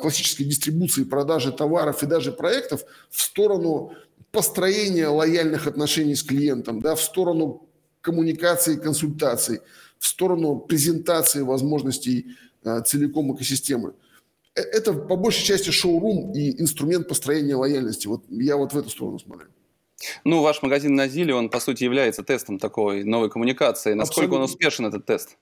[0.00, 3.92] классической дистрибуции продажи товаров и даже проектов в сторону
[4.30, 7.66] построения лояльных отношений с клиентом, да, в сторону
[8.00, 9.60] коммуникации, консультаций,
[9.98, 13.94] в сторону презентации возможностей а, целиком экосистемы.
[14.54, 18.06] Э, это по большей части шоурум и инструмент построения лояльности.
[18.06, 19.48] Вот я вот в эту сторону смотрю.
[20.24, 23.92] Ну, ваш магазин на Зиле, он, по сути, является тестом такой новой коммуникации.
[23.92, 24.36] Насколько Абсолютно.
[24.38, 25.36] он успешен, этот тест?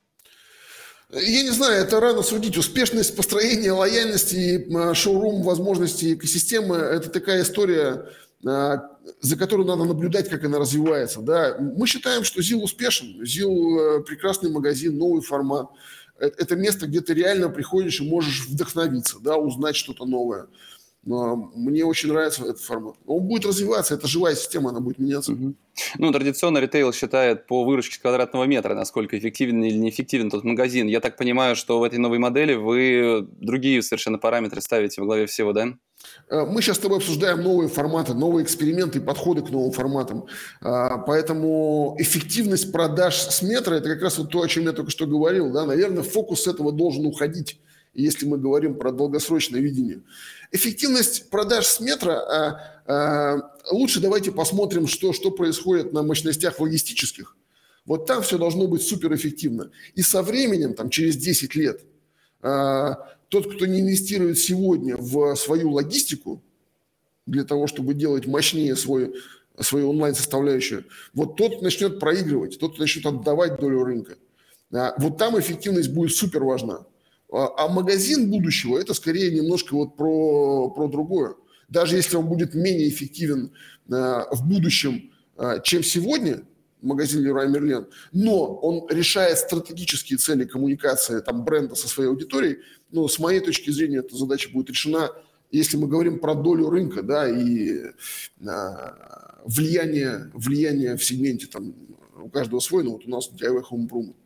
[1.11, 2.59] Я не знаю, это рано судить.
[2.59, 8.11] Успешность построения лояльности а, шоурум возможностей экосистемы– это такая история,
[8.45, 8.91] а,
[9.21, 11.21] за которую надо наблюдать, как она развивается.
[11.21, 11.57] Да?
[11.59, 13.25] Мы считаем, что ЗИЛ успешен.
[13.25, 15.69] ЗИЛ э,– прекрасный магазин, новый формат.
[16.19, 20.47] Э, это место, где ты реально приходишь и можешь вдохновиться, да, узнать что-то новое.
[21.09, 22.97] Но мне очень нравится этот формат.
[23.07, 25.33] Он будет развиваться, это живая система, она будет меняться.
[25.33, 25.55] Угу.
[25.97, 30.87] Ну, традиционно ритейл считает по выручке квадратного метра, насколько эффективен или неэффективен тот магазин.
[30.87, 35.25] Я так понимаю, что в этой новой модели вы другие совершенно параметры ставите во главе
[35.25, 35.69] всего, да?
[36.29, 40.27] Э, мы сейчас с тобой обсуждаем новые форматы, новые эксперименты подходы к новым форматам.
[40.61, 44.91] А, поэтому эффективность продаж с метра– это как раз вот то, о чем я только
[44.91, 45.51] что говорил.
[45.53, 45.65] Да?
[45.65, 47.63] Наверное, фокус с этого должен уходить,
[48.03, 50.03] если мы говорим про долгосрочное видение.
[50.53, 57.37] Эффективность продаж с метра а, а, лучше давайте посмотрим, что, что происходит на мощностях логистических.
[57.85, 59.71] Вот там все должно быть суперэффективно.
[59.95, 61.81] И со временем, там, через 10 лет,
[62.41, 66.43] тот, кто не инвестирует сегодня в свою логистику,
[67.29, 69.15] для того, чтобы делать мощнее свой,
[69.61, 70.85] свою онлайн-составляющую,
[71.15, 74.17] вот тот начнет проигрывать, тот начнет отдавать долю рынка.
[74.73, 76.87] А, вот там эффективность будет супер важна.
[77.33, 81.35] А, а магазин будущего– это скорее немножко вот про, про другое.
[81.69, 83.53] Даже если он будет менее эффективен
[83.91, 85.13] а, в будущем,
[85.63, 86.43] чем сегодня,
[86.83, 92.59] магазин Leroy Merlin, но он решает стратегические цели коммуникации там, бренда со своей аудиторией,
[92.91, 95.11] ну, с моей точки зрения, эта задача будет решена,
[95.51, 97.83] если мы говорим про долю рынка, да, и
[98.47, 101.75] а, влияние, влияние в сегменте, там,
[102.21, 104.17] у каждого свой, но вот у нас DIY Home Improvement.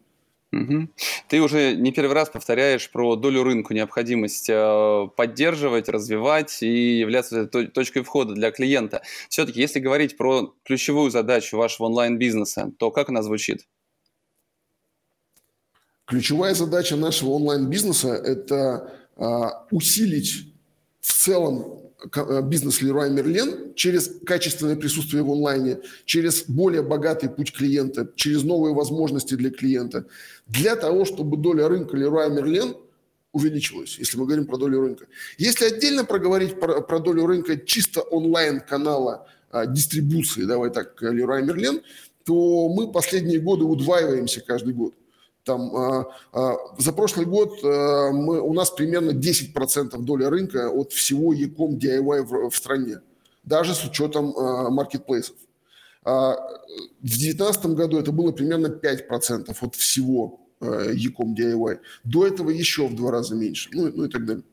[0.52, 0.88] Угу.
[1.28, 7.46] Ты уже не первый раз повторяешь про долю рынка, необходимость э, поддерживать, развивать и являться
[7.46, 9.00] точкой входа для клиента.
[9.30, 13.66] Все-таки, если говорить про ключевую задачу вашего онлайн-бизнеса, то как она звучит?
[16.04, 20.52] Ключевая задача нашего онлайн-бизнеса– это а, усилить
[21.00, 21.80] в целом
[22.44, 28.74] бизнес Leroy Merlin через качественное присутствие в онлайне, через более богатый путь клиента, через новые
[28.74, 30.06] возможности для клиента,
[30.46, 32.76] для того, чтобы доля рынка Leroy Merlin
[33.32, 35.06] увеличилась, если мы говорим про долю рынка.
[35.38, 41.82] Если отдельно проговорить про, про долю рынка чисто онлайн-канала а, дистрибуции, давай так, Leroy Merlin,
[42.24, 44.94] то мы последние годы удваиваемся каждый год.
[45.44, 50.92] Там, а, а, за прошлый год а, мы, у нас примерно 10% доля рынка от
[50.92, 53.00] всего e-com DIY в, в стране,
[53.42, 54.34] даже с учетом
[54.72, 55.36] маркетплейсов.
[56.04, 56.36] В
[57.02, 61.80] 2019 году это было примерно 5% от всего а, e-com DIY.
[62.04, 64.44] До этого еще в два раза меньше, ну, ну и так далее.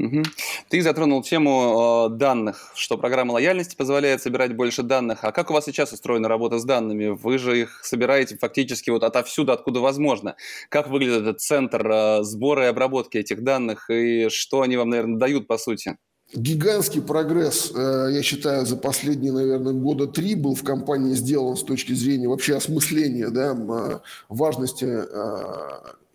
[0.00, 0.22] Угу.
[0.70, 5.24] Ты затронул тему э, данных, что программа лояльности позволяет собирать больше данных.
[5.24, 7.08] А как у вас сейчас устроена работа с данными?
[7.08, 10.36] Вы же их собираете фактически вот отовсюду, откуда возможно.
[10.70, 15.18] Как выглядит этот центр э, сбора и обработки этих данных и что они вам, наверное,
[15.18, 15.98] дают по сути?
[16.32, 21.62] Гигантский прогресс, э, я считаю, за последние, наверное, года три был в компании сделан с
[21.62, 23.98] точки зрения вообще осмысления да, э,
[24.30, 24.86] важности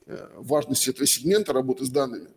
[0.08, 2.28] э, Э, важности этого сегмента работы с данными.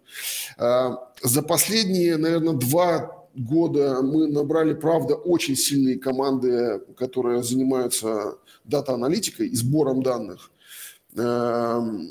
[0.56, 9.48] А, за последние, наверное, два года мы набрали, правда, очень сильные команды, которые занимаются дата-аналитикой
[9.48, 10.50] и сбором данных.
[11.14, 12.08] Эм,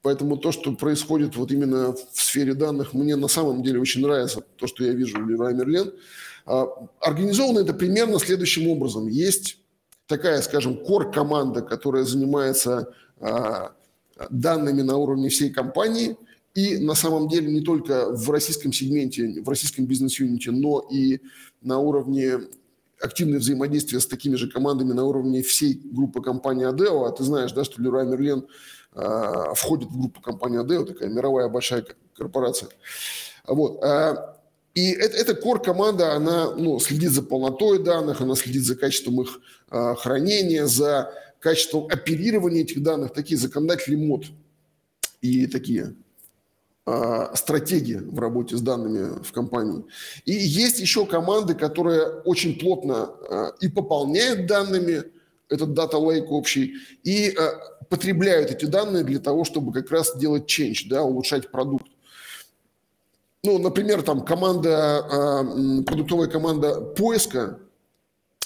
[0.00, 4.42] поэтому то, что происходит вот именно в сфере данных, мне на самом деле очень нравится,
[4.56, 5.92] то, что я вижу в Merlin.
[6.46, 6.68] А,
[7.00, 9.08] организовано это примерно следующим образом.
[9.08, 9.58] Есть
[10.06, 12.94] такая, скажем, кор-команда, которая занимается
[14.30, 16.16] данными на уровне всей компании.
[16.54, 21.20] И на самом деле не только в российском сегменте, в российском бизнес-юните, но и
[21.60, 22.40] на уровне
[23.00, 27.04] активное взаимодействие с такими же командами на уровне всей группы компании Адео.
[27.04, 28.46] А ты знаешь, да, что Leroy Merlin
[28.94, 31.84] э, входит в группу компании Адео, такая мировая большая
[32.16, 32.68] корпорация.
[33.46, 33.82] Вот.
[33.82, 34.36] А,
[34.74, 39.40] и это, эта core-команда, она ну, следит за полнотой данных, она следит за качеством их
[39.70, 41.12] э, хранения, за
[41.44, 44.24] качеством оперирования этих данных, такие законодатели МОД
[45.20, 45.94] и такие
[46.86, 49.84] а, стратегии в работе с данными в компании.
[50.24, 55.02] И есть еще команды, которые очень плотно а, и пополняют данными,
[55.50, 57.34] этот дата лейк общий, и э,
[57.90, 61.86] потребляют эти данные для того, чтобы как раз делать change, да, улучшать продукт.
[63.42, 65.04] Ну, например, там команда,
[65.86, 67.60] продуктовая команда поиска,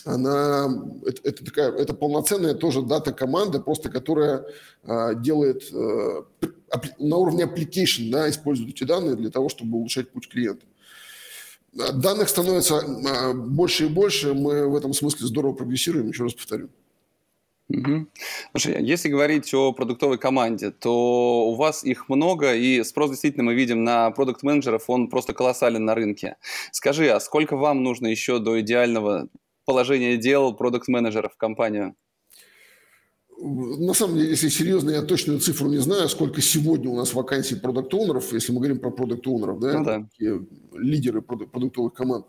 [0.08, 0.68] она,
[1.06, 4.44] это, это такая, это полноценная тоже дата команда, просто которая
[4.84, 6.22] э, делает э,
[6.98, 10.66] на уровне application, да, использует эти данные для того, чтобы улучшать путь клиента.
[11.72, 16.70] Данных становится больше и больше, мы в этом смысле здорово прогрессируем, еще раз повторю.
[17.68, 18.06] Угу.
[18.52, 23.54] Слушай, если говорить о продуктовой команде, то у вас их много, и спрос действительно мы
[23.54, 26.36] видим на продукт-менеджеров, он просто колоссален на рынке.
[26.72, 29.28] Скажи, а сколько вам нужно еще до идеального
[29.68, 31.94] положения дел продукт-менеджеров в компанию?
[33.38, 37.54] На самом деле, если серьезно, я точную цифру не знаю, сколько сегодня у нас вакансий
[37.54, 40.08] продукт оунеров если мы говорим про продукт оунеров да, ну, да.
[40.72, 42.24] лидеры продуктовых команд.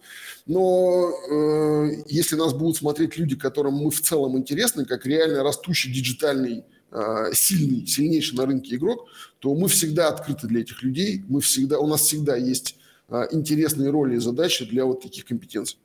[0.47, 5.93] Но э, если нас будут смотреть люди, которым мы в целом интересны, как реально растущий
[5.93, 9.07] digital'ный э, сильный, сильнейший на рынке игрок,
[9.39, 12.75] то мы всегда открыты для этих людей, мы всегда, у нас всегда есть
[13.07, 15.79] э, интересные роли и задачи для вот таких компетенций.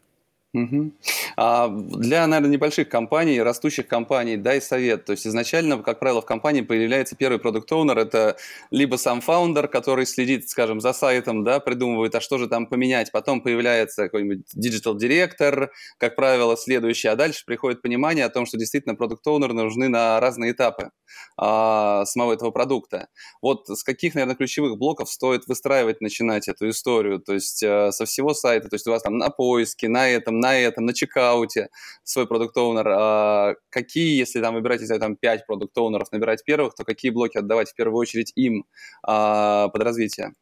[1.36, 5.04] А для, наверное, небольших компаний, растущих компаний, дай совет.
[5.04, 8.36] То есть изначально, как правило, в компании появляется первый product owner это
[8.70, 13.10] либо сам founder, который следит, скажем, за сайтом, да, придумывает, а что же там поменять.
[13.10, 18.56] Потом появляется какой-нибудь digital директор, как правило, следующий, а дальше приходит понимание о том, что
[18.56, 20.90] действительно продукт оунер нужны на разные этапы
[21.36, 23.08] а, самого этого продукта.
[23.42, 27.18] Вот с каких, наверное, ключевых блоков стоит выстраивать, начинать эту историю?
[27.18, 30.40] То есть а, со всего сайта, то есть у вас там на поиске, на этом,
[30.44, 31.70] на этом, на чекауте
[32.02, 36.74] свой продукт оунер а, какие, если там выбирать, если там 5 продукт оунеров набирать первых,
[36.74, 38.66] то какие блоки отдавать в первую очередь им
[39.02, 40.34] а, под развитие?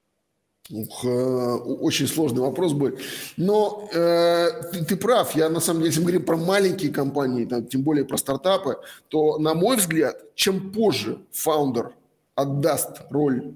[0.71, 3.01] Ух, э, очень сложный вопрос будет.
[3.37, 5.35] Но э, ты, ты прав.
[5.37, 8.77] Я на самом деле, если мы говорим про маленькие компании, там, тем более про стартапы,
[9.09, 11.93] то, на мой взгляд, чем позже фаундер
[12.37, 13.55] отдаст роль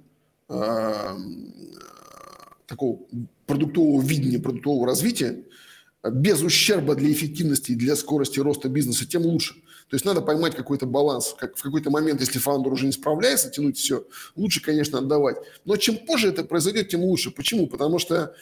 [0.49, 1.17] э,
[2.67, 2.99] такого
[3.47, 5.45] продуктового видения, продуктового развития,
[6.11, 9.55] без ущерба для эффективности и для скорости роста бизнеса, тем лучше.
[9.89, 11.35] То есть надо поймать какой-то баланс.
[11.39, 14.05] Как в какой-то момент, если фаундер уже не справляется, тянуть все,
[14.35, 15.37] лучше, конечно, отдавать.
[15.65, 17.31] Но чем позже это произойдет, тем лучше.
[17.31, 17.69] Почему?
[17.69, 18.35] Потому что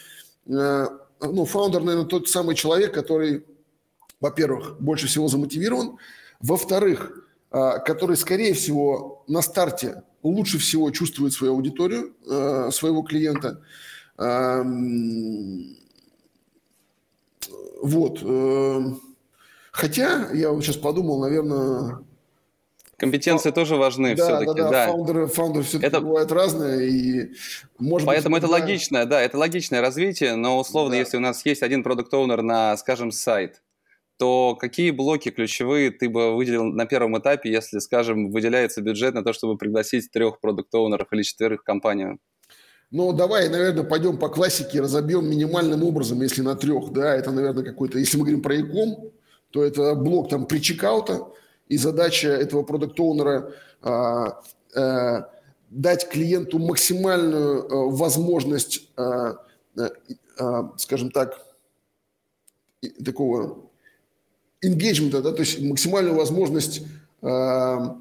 [0.46, 0.86] э,
[1.20, 3.44] ну, фаундер, наверное, тот самый человек, который,
[4.20, 5.98] во-первых, больше всего замотивирован,
[6.40, 13.60] во-вторых, э, который, скорее всего, на старте лучше всего чувствует свою аудиторию, э, своего клиента.
[14.16, 15.76] Эм,
[17.82, 18.22] вот.
[18.22, 19.00] Эм,
[19.72, 21.98] хотя, я вот сейчас подумал, наверное...
[22.96, 23.54] Компетенции Фа...
[23.54, 24.58] тоже важны да, все-таки.
[24.58, 24.86] Да, да, да.
[24.86, 26.00] Фаундеры, фаундеры все-таки это...
[26.00, 26.88] бывают разные.
[26.88, 27.32] И,
[27.78, 28.58] может Поэтому быть, это да...
[28.58, 30.98] логичное, да, это логичное развитие, но условно, да.
[30.98, 33.62] если у нас есть один продукт-оунер на, скажем, сайт,
[34.16, 39.24] то какие блоки ключевые ты бы выделил на первом этапе, если, скажем, выделяется бюджет на
[39.24, 42.18] то, чтобы пригласить трех продукт-оунеров или четверых в компанию?
[42.90, 47.64] Ну, давай, наверное, пойдем по классике, разобьем минимальным образом, если на трех, да, это, наверное,
[47.64, 48.62] какой-то, если мы говорим про e
[49.50, 51.28] то это блок там при чекаута,
[51.68, 54.42] и задача этого продукт-оунера а,
[54.74, 55.30] а,
[55.70, 59.36] дать клиенту максимальную а, возможность, а,
[60.38, 61.38] а, скажем так,
[63.04, 63.70] такого
[64.64, 66.82] engagement, да, то есть максимальную возможность
[67.22, 67.96] а,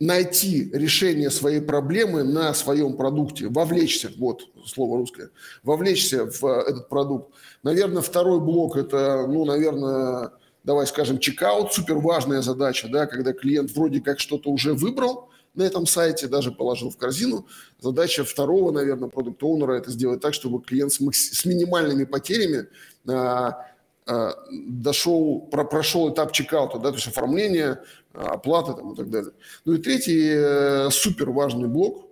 [0.00, 5.30] найти решение своей проблемы на своем продукте, вовлечься, вот слово русское,
[5.62, 7.34] вовлечься в э, этот продукт.
[7.62, 10.32] Наверное, второй блок– это, ну, наверное,
[10.64, 15.64] давай скажем, чекаут, супер важная задача, да, когда клиент вроде как что-то уже выбрал на
[15.64, 17.46] этом сайте, даже положил в корзину.
[17.78, 22.68] Задача второго, наверное, продукт-оунера– это сделать так, чтобы клиент с, с минимальными потерями
[23.06, 23.66] а,
[24.06, 27.82] а, дошел, про, прошел этап чекаута, да, то есть оформления,
[28.12, 29.32] оплата там, и так далее.
[29.64, 32.06] Ну и третий э, супер важный блок,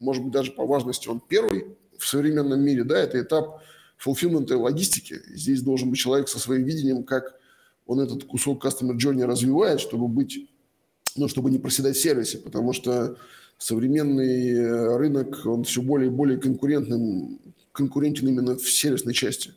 [0.00, 3.62] может быть, даже по важности он первый в современном мире, да, это этап
[4.04, 5.20] fulfillment и логистики.
[5.28, 7.38] Здесь должен быть человек со своим видением, как
[7.86, 10.48] он этот кусок customer journey развивает, чтобы быть,
[11.16, 13.16] ну, чтобы не проседать в сервисе, потому что
[13.58, 17.38] современный э, рынок, он все более и более конкурентным,
[17.72, 19.52] конкурентен именно в сервисной части.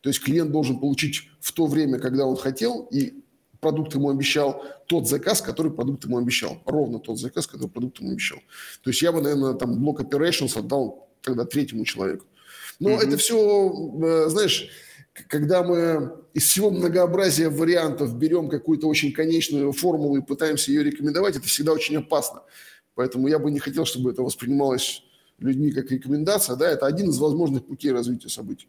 [0.00, 3.22] То есть клиент должен получить в то время, когда он хотел, и
[3.60, 6.62] продукт ему обещал тот заказ, который продукт ему обещал.
[6.66, 8.38] Ровно тот заказ, который продукт ему обещал.
[8.82, 12.26] То есть я бы, наверное, там блок operations отдал тогда третьему человеку.
[12.78, 13.06] Но mm-hmm.
[13.06, 14.70] это все, э, знаешь,
[15.28, 21.36] когда мы из всего многообразия вариантов берем какую-то очень конечную формулу и пытаемся ее рекомендовать,
[21.36, 22.42] это всегда очень опасно.
[22.94, 25.02] Поэтому я бы не хотел, чтобы это воспринималось
[25.38, 26.56] людьми как рекомендация.
[26.56, 28.68] Да, это один из возможных путей развития событий.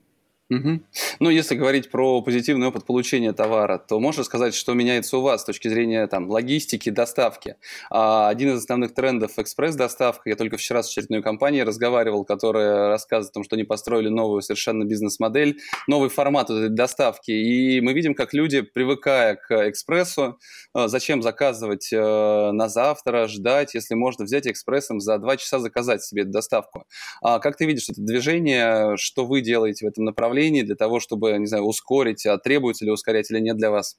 [0.52, 0.82] Угу.
[1.22, 5.42] Ну, если говорить про позитивный опыт получения товара, то можно сказать, что меняется у вас
[5.42, 7.56] с точки зрения там, логистики, доставки.
[7.90, 10.30] А, один из основных трендов– экспресс-доставка.
[10.30, 14.42] Я только вчера с очередной компанией разговаривал, которая рассказывает о том, что они построили новую
[14.42, 17.32] совершенно бизнес-модель, новый формат этой доставки.
[17.32, 20.38] И мы видим, как люди, привыкая к экспрессу,
[20.74, 26.04] а, зачем заказывать а, на завтра, ждать, если можно взять экспрессом за два часа заказать
[26.04, 26.84] себе эту доставку.
[27.22, 30.41] А как ты видишь это движение, что вы делаете в этом направлении?
[30.42, 33.98] Направлений для того, чтобы, не знаю, ускорить, а требуется ли ускорять или нет для вас?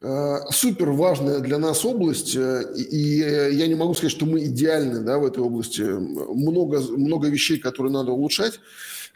[0.00, 3.18] Э, супер важная для нас область, э, и
[3.56, 5.82] я не могу сказать, что мы идеальны да, в этой области.
[5.82, 8.60] Много, много вещей, которые надо улучшать,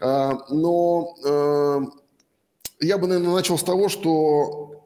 [0.01, 1.15] э, но
[2.81, 4.79] я бы, наверное, начал с того, что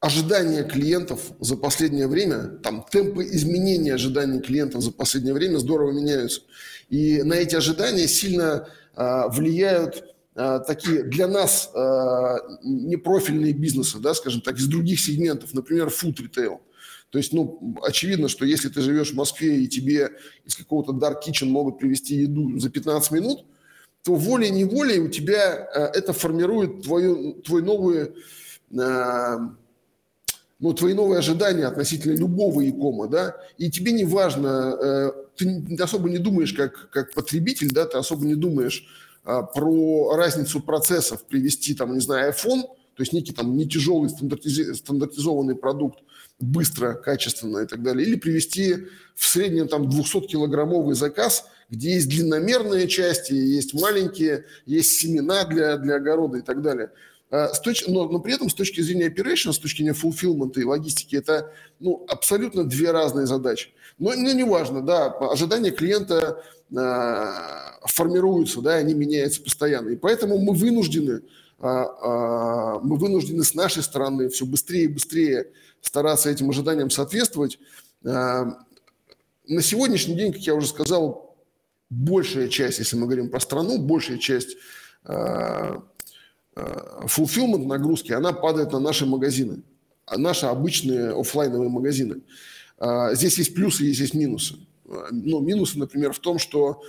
[0.00, 6.40] ожидания клиентов за последнее время, там темпы изменения ожиданий клиентов за последнее время здорово меняются.
[6.88, 8.68] И на эти ожидания сильно а,
[9.28, 10.04] влияют
[10.38, 16.14] а, такие для нас а, непрофильные бизнесы, да, скажем так, из других сегментов, например, food
[16.14, 16.60] retail.
[17.10, 20.10] То есть, ну, очевидно, что если ты живешь в Москве и тебе
[20.44, 23.46] из какого-то dark kitchen могут привезти еду за 15 минут,
[24.04, 28.12] то волей-неволей у тебя это формирует твою, твой новый
[30.60, 36.10] ну, твои новые ожидания относительно любого икома, да, и тебе не важно, э, ты особо
[36.10, 38.86] не думаешь как, как потребитель, да, ты особо не думаешь
[39.24, 44.10] а, про разницу процессов привести, там, не знаю, iPhone, то есть некий там не тяжелый
[44.10, 46.00] стандартизи- стандартизованный продукт,
[46.40, 52.86] быстро, качественно и так далее, или привести в среднем там 200-килограммовый заказ, где есть длинномерные
[52.88, 56.90] части, есть маленькие, есть семена для, для огорода и так далее–
[57.30, 57.86] с точ...
[57.86, 61.52] но, но при этом с точки зрения operation, с точки зрения fulfillment и логистики, это
[61.78, 63.70] ну, абсолютно две разные задачи.
[63.98, 67.32] Но, но неважно, да, ожидания клиента э,
[67.86, 69.90] формируются, да, они меняются постоянно.
[69.90, 71.22] И поэтому мы вынуждены,
[71.60, 75.48] э, э, мы вынуждены с нашей стороны все быстрее и быстрее
[75.80, 77.58] стараться этим ожиданиям соответствовать.
[78.04, 78.44] Э,
[79.46, 81.36] на сегодняшний день, как я уже сказал,
[81.90, 84.56] большая часть, если мы говорим про страну, большая часть
[85.04, 85.76] э,
[86.58, 89.62] Э, fulfillment нагрузки, она падает на наши магазины,
[90.06, 92.22] а наши обычные офлайновые магазины.
[92.78, 94.56] А, здесь есть плюсы, есть, есть минусы.
[95.10, 96.82] Ну, минусы, например, в том, что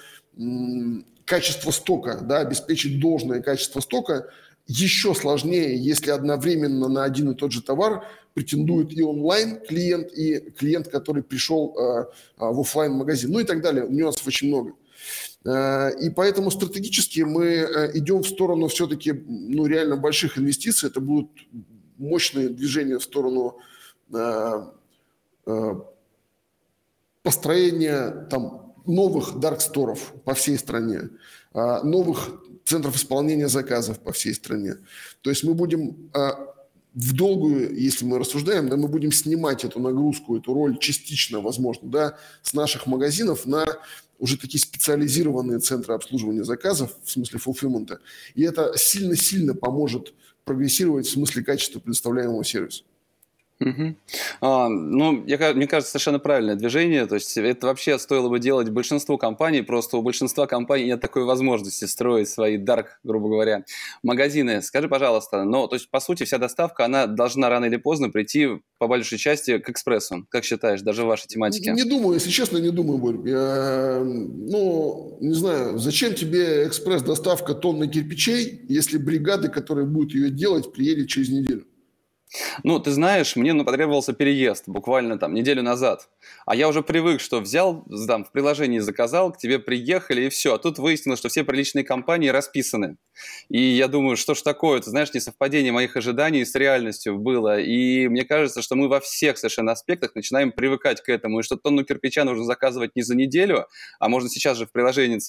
[1.25, 4.25] качество стока, да, обеспечить должное качество стока
[4.67, 10.39] еще сложнее, если одновременно на один и тот же товар претендует и онлайн клиент, и
[10.51, 12.05] клиент, который пришел э,
[12.37, 13.85] в офлайн магазин, ну и так далее.
[13.89, 14.73] Нюансов очень много.
[15.45, 20.89] Э, и поэтому стратегически мы э, идем в сторону все-таки ну, реально больших инвестиций.
[20.89, 21.29] Это будут
[21.97, 23.57] мощные движения в сторону
[24.13, 24.63] э,
[27.23, 31.09] построения там, новых дарксторов по всей стране,
[31.53, 32.29] новых
[32.65, 34.75] центров исполнения заказов по всей стране.
[35.21, 36.11] То есть мы будем
[36.93, 41.89] в долгую, если мы рассуждаем, да, мы будем снимать эту нагрузку, эту роль частично, возможно,
[41.89, 43.65] да, с наших магазинов на
[44.17, 47.99] уже такие специализированные центры обслуживания заказов, в смысле фулфилмента,
[48.35, 50.13] и это сильно-сильно поможет
[50.43, 52.83] прогрессировать в смысле качества предоставляемого сервиса.
[53.59, 53.95] Угу.
[54.41, 57.05] Ну, я, мне кажется, совершенно правильное движение.
[57.07, 59.61] То есть это вообще стоило бы делать большинству компаний.
[59.61, 63.65] Просто у большинства компаний нет такой возможности строить свои dark, грубо говоря,
[64.01, 64.61] магазины.
[64.61, 68.47] Скажи, пожалуйста, но то есть по сути вся доставка она должна рано или поздно прийти
[68.77, 70.25] по большей части к экспрессу.
[70.29, 71.71] Как считаешь, даже в вашей тематике?
[71.71, 73.27] Не, не думаю, если честно, не думаю, Борь.
[73.27, 80.71] Я, ну, не знаю, зачем тебе экспресс-доставка тонны кирпичей, если бригады, которые будут ее делать,
[80.71, 81.65] приедет через неделю?
[82.63, 86.09] Ну, ты знаешь, мне ну, потребовался переезд буквально там неделю назад.
[86.45, 90.53] А я уже привык, что взял, там, в приложении заказал, к тебе приехали и все.
[90.53, 92.97] А тут выяснилось, что все приличные компании расписаны.
[93.49, 97.59] И я думаю, что ж такое, ты знаешь, несовпадение моих ожиданий с реальностью было.
[97.59, 101.39] И мне кажется, что мы во всех совершенно аспектах начинаем привыкать к этому.
[101.39, 103.65] И что тонну кирпича нужно заказывать не за неделю,
[103.99, 105.19] а можно сейчас же в приложении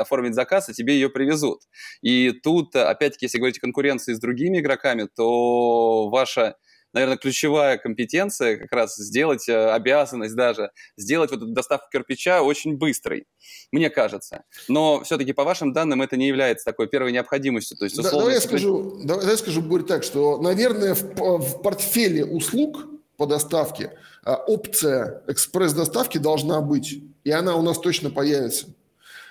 [0.00, 1.62] оформить заказ, и тебе ее привезут.
[2.02, 6.56] И тут, опять-таки, если говорить о конкуренции с другими игроками, то ваша наша,
[6.92, 12.76] наверное, ключевая компетенция как раз сделать, э, обязанность даже, сделать вот эту доставку кирпича очень
[12.76, 13.26] быстрой,
[13.72, 14.44] мне кажется.
[14.68, 17.76] Но все-таки, по вашим данным, это не является такой первой необходимостью.
[17.76, 18.20] То есть, условно...
[18.20, 21.02] давай, я скажу, давай, давай я скажу, Борь, так, что, наверное, в,
[21.38, 22.86] в портфеле услуг
[23.16, 23.92] по доставке
[24.24, 28.66] а, опция экспресс-доставки должна быть, и она у нас точно появится.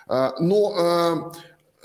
[0.08, 1.34] А, но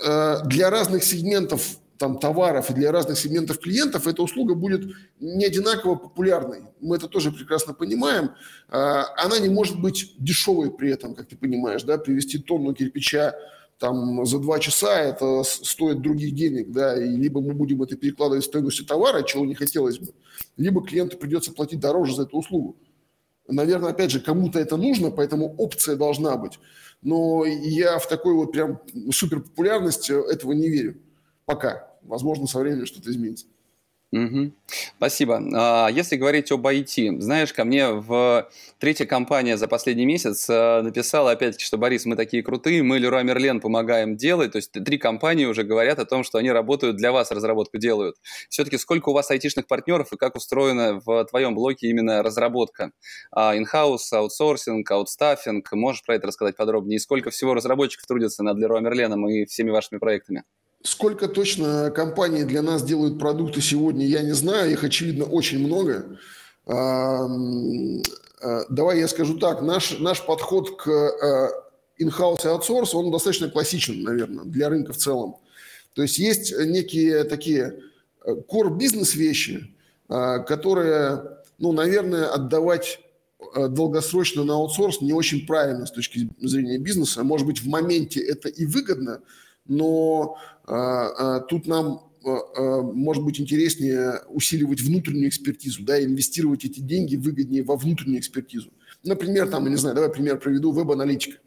[0.05, 5.45] а, для разных сегментов там, товаров и для разных сегментов клиентов эта услуга будет не
[5.45, 6.63] одинаково популярной.
[6.81, 8.31] Мы это тоже прекрасно понимаем.
[8.69, 13.35] А, она не может быть дешевой при этом, как ты понимаешь, да, привезти тонну кирпича
[13.79, 18.45] там за два часа это стоит других денег, да, и либо мы будем это перекладывать
[18.45, 20.13] в стоимость товара, чего не хотелось бы,
[20.55, 22.77] либо клиенту придется платить дороже за эту услугу.
[23.47, 26.59] Наверное, опять же, кому-то это нужно, поэтому опция должна быть.
[27.01, 28.79] Но я в такой вот прям
[29.11, 30.95] супер популярность этого не верю.
[31.53, 31.87] Пока.
[32.01, 33.45] Возможно, со временем что-то изменится.
[34.11, 34.51] Угу.
[34.97, 35.39] Спасибо.
[35.55, 38.49] А, если говорить об IT, знаешь, ко мне в
[38.79, 43.23] третья компания за последний месяц а, написала опять-таки, что Борис, мы такие крутые, мы Leroy
[43.23, 47.11] Merlin помогаем делать, то есть три компании уже говорят о том, что они работают для
[47.11, 48.15] вас, разработку делают.
[48.49, 52.91] Все-таки сколько у вас айтишных партнеров и как устроена в твоем блоке именно разработка?
[53.35, 56.97] In-house, аутсорсинг, аутстаффинг, можешь про это рассказать подробнее?
[56.97, 60.43] И сколько всего разработчиков трудятся над Leroy Merlin и всеми вашими проектами?
[60.83, 64.71] Сколько точно компании для нас делают продукты сегодня, я не знаю.
[64.71, 66.19] Их, очевидно, очень много.
[66.65, 67.27] А,
[68.69, 69.61] давай я скажу так.
[69.61, 70.89] Наш, наш подход к
[71.99, 75.37] in-house и outsource, он достаточно классичен, наверное, для рынка в целом.
[75.93, 77.79] То есть есть некие такие
[78.25, 79.73] э, core бизнес вещи,
[80.07, 81.23] которые,
[81.59, 82.99] ну, наверное, отдавать
[83.55, 87.23] э, долгосрочно на аутсорс не очень правильно с точки зрения бизнеса.
[87.23, 89.21] Может быть, в моменте это и выгодно,
[89.65, 96.79] но а, а, тут нам а, может быть интереснее усиливать внутреннюю экспертизу, да, инвестировать эти
[96.79, 98.71] деньги выгоднее во внутреннюю экспертизу.
[99.03, 101.37] Например, там, я не знаю, давай пример приведу, веб-аналитика.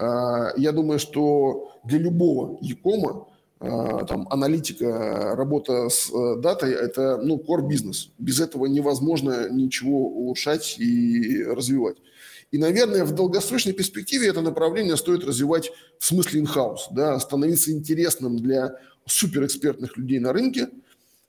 [0.00, 3.26] Я думаю, что для любого якома
[3.58, 8.12] там, аналитика, работа с э, датой– это ну, core бизнес.
[8.16, 11.96] Без этого невозможно ничего улучшать и развивать.
[12.50, 18.38] И, наверное, в долгосрочной перспективе это направление стоит развивать в смысле in-house, да, становиться интересным
[18.38, 18.76] для
[19.06, 20.68] суперэкспертных людей на рынке,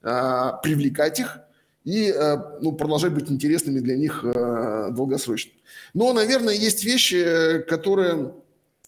[0.01, 1.39] а, привлекать их
[1.83, 5.51] и а, ну, продолжать быть интересными для них а, долгосрочно.
[5.93, 8.33] Но, наверное, есть вещи, которые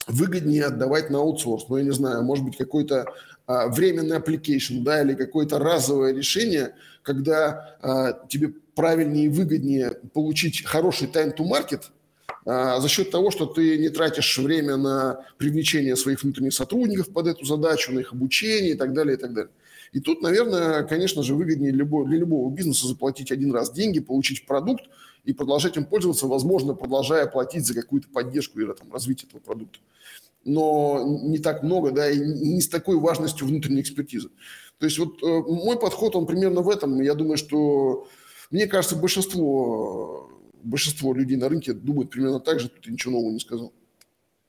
[0.07, 1.67] выгоднее отдавать на аутсорс.
[1.67, 3.07] Ну, я не знаю, может быть, какой-то
[3.45, 10.63] а, временный application, да, или какое-то разовое решение, когда а, тебе правильнее и выгоднее получить
[10.63, 11.83] хороший time to market–
[12.45, 17.45] за счет того, что ты не тратишь время на привлечение своих внутренних сотрудников под эту
[17.45, 19.51] задачу, на их обучение и так далее, и так далее.
[19.91, 24.85] И тут, наверное, конечно же, выгоднее для любого бизнеса заплатить один раз деньги, получить продукт
[25.25, 29.79] и продолжать им пользоваться, возможно, продолжая платить за какую-то поддержку или там, развитие этого продукта.
[30.43, 34.29] Но не так много, да, и не с такой важностью внутренней экспертизы.
[34.79, 36.99] То есть вот э, мой подход, он примерно в этом.
[37.01, 38.07] Я думаю, что,
[38.49, 40.31] мне кажется, большинство
[40.63, 43.73] большинство людей на рынке думают примерно так же, тут я ничего нового не сказал.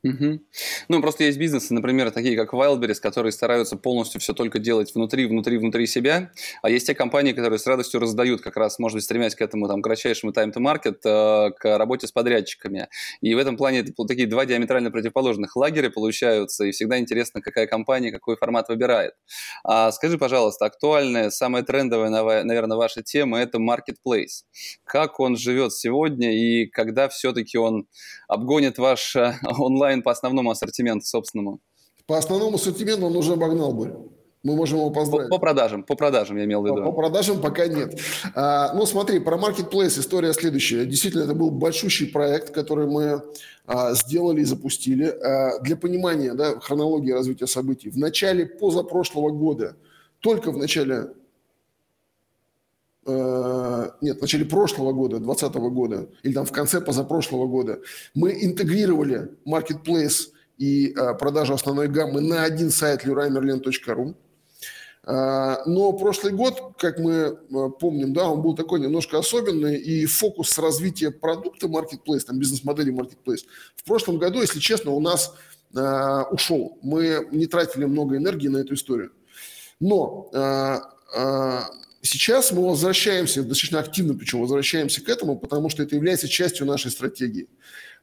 [0.05, 0.41] Угу.
[0.89, 5.27] Ну, просто есть бизнесы, например, такие как Wildberries, которые стараются полностью все только делать внутри,
[5.27, 9.05] внутри, внутри себя, а есть те компании, которые с радостью раздают, как раз, может быть,
[9.05, 12.89] стремясь к этому там кратчайшему time-to-market, э, к работе с подрядчиками.
[13.21, 17.69] И в этом плане это такие два диаметрально противоположных лагеря получаются, и всегда интересно, какая
[17.69, 19.13] компания, какой формат выбирает.
[19.63, 22.11] А скажи, пожалуйста, актуальная, самая трендовая,
[22.43, 24.43] наверное, ваша тема– это marketplace.
[24.83, 27.87] Как он живет сегодня и когда все-таки он
[28.27, 31.61] обгонит ваш э, онлайн онлайн по основному ассортименту собственному?
[32.07, 34.09] По основному ассортименту он уже обогнал бы.
[34.43, 35.29] Мы можем его поздравить.
[35.29, 36.77] По, по продажам, по продажам я имел в виду.
[36.79, 38.01] По, по продажам пока нет.
[38.35, 40.85] А, ну, смотри, про Marketplace история следующая.
[40.85, 43.23] Действительно, это был большущий проект, который мы
[43.67, 45.05] а, сделали и запустили.
[45.05, 47.89] А, для понимания да, хронологии развития событий.
[47.91, 49.77] В начале позапрошлого года,
[50.19, 51.11] только в начале
[54.03, 57.81] нет, в начале прошлого года, 2020 года, или там в конце позапрошлого года,
[58.15, 64.15] мы интегрировали Marketplace и э, продажу основной гаммы на один сайт luraymerlin.ru.
[65.07, 67.37] Э, но прошлый год, как мы
[67.79, 73.45] помним, да, он был такой немножко особенный, и фокус развития продукта Marketplace, там бизнес-модели Marketplace,
[73.77, 75.35] в прошлом году, если честно, у нас
[76.31, 76.79] ушел.
[76.83, 79.11] Мы не тратили много энергии на эту историю.
[79.81, 80.29] Но
[82.05, 86.91] Сейчас мы возвращаемся, достаточно активно причем возвращаемся к этому, потому что это является частью нашей
[86.91, 87.49] стратегии.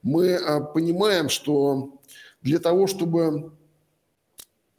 [0.01, 1.99] Мы а, понимаем, что
[2.41, 3.51] для того, чтобы,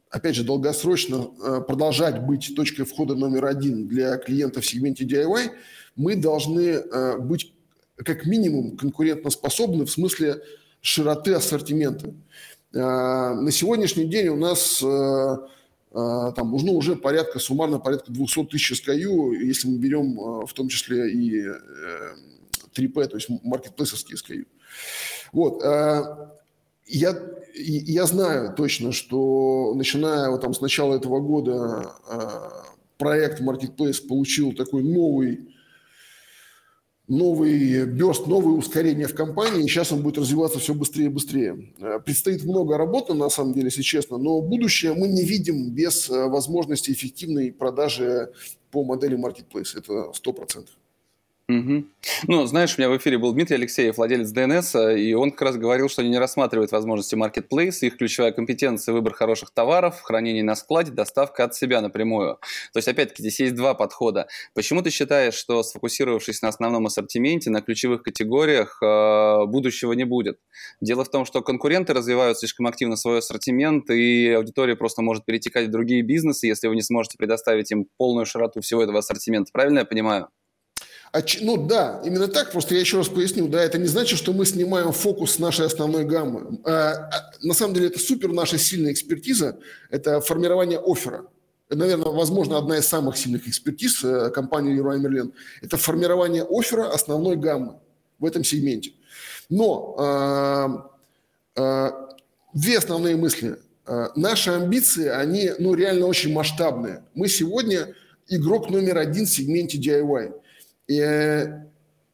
[0.09, 5.51] опять же, долгосрочно а, продолжать быть точкой входа номер один для клиентов в сегменте DIY,
[5.95, 7.53] мы должны а, быть
[7.97, 10.41] как минимум конкурентоспособны в смысле
[10.81, 12.11] широты ассортимента.
[12.71, 14.81] На сегодняшний день у нас
[15.93, 20.69] там нужно уже порядка, суммарно порядка 200 тысяч SKU, если мы берем а, в том
[20.69, 21.45] числе и
[22.73, 24.47] 3P, э, то есть маркетплейсовские SKU.
[25.33, 25.61] Вот.
[25.63, 26.33] А,
[26.87, 27.21] я,
[27.55, 31.93] я знаю точно, что начиная вот там с начала этого года
[32.97, 35.50] проект Marketplace получил такой новый
[37.11, 41.73] новый бёрст, новое ускорение в компании, и сейчас он будет развиваться все быстрее и быстрее.
[41.79, 46.09] Э, предстоит много работы, на самом деле, если честно, но будущее мы не видим без
[46.09, 48.31] э, возможности эффективной продажи
[48.71, 50.67] по модели Marketplace, это 100%.
[51.51, 51.83] Угу.
[52.27, 55.57] Ну, знаешь, у меня в эфире был Дмитрий Алексеев, владелец DNS, и он как раз
[55.57, 60.55] говорил, что они не рассматривают возможности Marketplace, их ключевая компетенция– выбор хороших товаров, хранение на
[60.55, 62.39] складе, доставка от себя напрямую.
[62.71, 64.27] То есть, опять-таки, здесь есть два подхода.
[64.53, 70.39] Почему ты считаешь, что сфокусировавшись на основном ассортименте, на ключевых категориях, э, будущего не будет?
[70.79, 75.67] Дело в том, что конкуренты развивают слишком активно свой ассортимент, и аудитория просто может перетекать
[75.67, 79.51] в другие бизнесы, если вы не сможете предоставить им полную широту всего этого ассортимента.
[79.51, 80.29] Правильно я понимаю?
[81.41, 82.51] Ну да, именно так.
[82.51, 83.47] Просто я еще раз поясню.
[83.47, 86.59] Да, это не значит, что мы снимаем фокус с нашей основной гаммы.
[86.63, 89.57] А, а, на самом деле это супер наша сильная экспертиза.
[89.89, 91.25] Это формирование оффера.
[91.69, 95.33] Наверное, возможно, одна из самых сильных экспертиз э, компании Leroy Merlin.
[95.61, 97.79] Это формирование оффера основной гаммы
[98.19, 98.91] в этом сегменте.
[99.49, 100.89] Но
[102.53, 103.57] две основные мысли.
[104.15, 107.03] Наши амбиции, они ну, реально очень масштабные.
[107.13, 107.93] Мы сегодня
[108.27, 110.40] игрок номер один в сегменте DIY.
[110.99, 111.65] Э,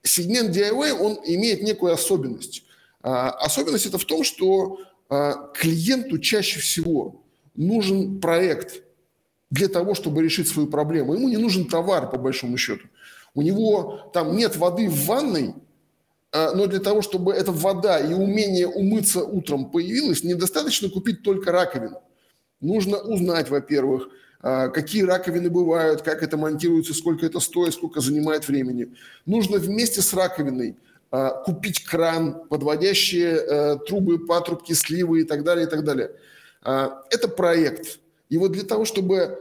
[0.04, 2.64] сегмент DIY, он имеет некую особенность.
[3.02, 7.22] А, особенность это в том, что а, клиенту чаще всего
[7.56, 8.84] нужен проект
[9.50, 11.14] для того, чтобы решить свою проблему.
[11.14, 12.88] Ему не нужен товар, по большому счету.
[13.34, 15.54] У него там нет воды в ванной,
[16.32, 21.52] а, но для того, чтобы эта вода и умение умыться утром появилось, недостаточно купить только
[21.52, 22.02] раковину.
[22.60, 24.10] Нужно узнать, во-первых,
[24.70, 28.96] какие раковины бывают, как это монтируется, сколько это стоит, сколько занимает времени.
[29.26, 30.78] Нужно вместе с раковиной
[31.10, 36.12] а, купить кран, подводящие э, трубы, патрубки, сливы и так далее, и так далее.
[36.62, 38.00] А, это проект.
[38.30, 39.40] И вот для того, чтобы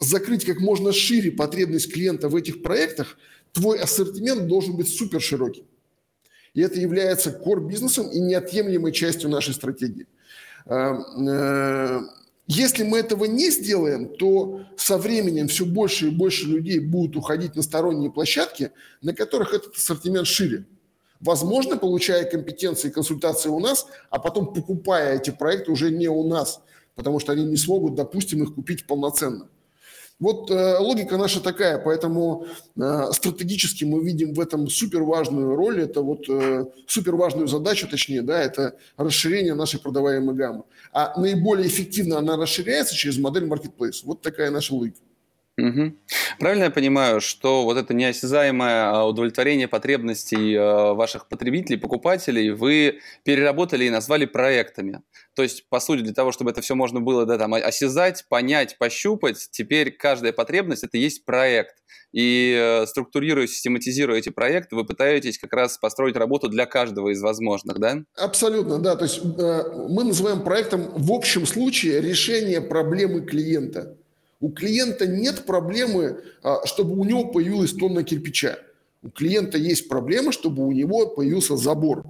[0.00, 3.16] закрыть как можно шире потребность клиента в этих проектах,
[3.52, 5.64] твой ассортимент должен быть супер широкий.
[6.54, 10.06] И это является core-бизнесом и неотъемлемой частью нашей стратегии.
[12.46, 17.56] Если мы этого не сделаем, то со временем все больше и больше людей будут уходить
[17.56, 18.70] на сторонние площадки,
[19.02, 20.64] на которых этот ассортимент шире.
[21.18, 26.28] Возможно, получая компетенции и консультации у нас, а потом покупая эти проекты уже не у
[26.28, 26.60] нас,
[26.94, 29.48] потому что они не смогут, допустим, их купить полноценно.
[30.18, 35.82] Вот э, логика наша такая, поэтому э, стратегически мы видим в этом супер важную роль,
[35.82, 40.64] это вот э, супер важную задачу, точнее, да, это расширение нашей продаваемой гаммы.
[40.90, 44.00] А наиболее эффективно она расширяется через модель Marketplace.
[44.04, 45.00] Вот такая наша логика.
[45.58, 45.94] Угу.
[46.38, 53.00] Правильно я понимаю, что вот это неосязаемое а, удовлетворение потребностей э, ваших потребителей, покупателей вы
[53.24, 55.00] переработали и назвали проектами.
[55.34, 58.76] То есть, по сути, для того, чтобы это все можно было да, там, осязать, понять,
[58.78, 61.76] пощупать, теперь каждая потребность– это есть проект.
[62.12, 67.22] И э, структурируя, систематизируя эти проекты, вы пытаетесь как раз построить работу для каждого из
[67.22, 68.02] возможных, да?
[68.14, 68.94] Абсолютно, да.
[68.94, 73.95] То есть э, мы называем проектом в общем случае решение проблемы клиента–
[74.40, 78.58] у клиента нет проблемы, а, чтобы у него появилась тонна кирпича.
[79.02, 82.04] У клиента есть проблема, чтобы у него появился забор.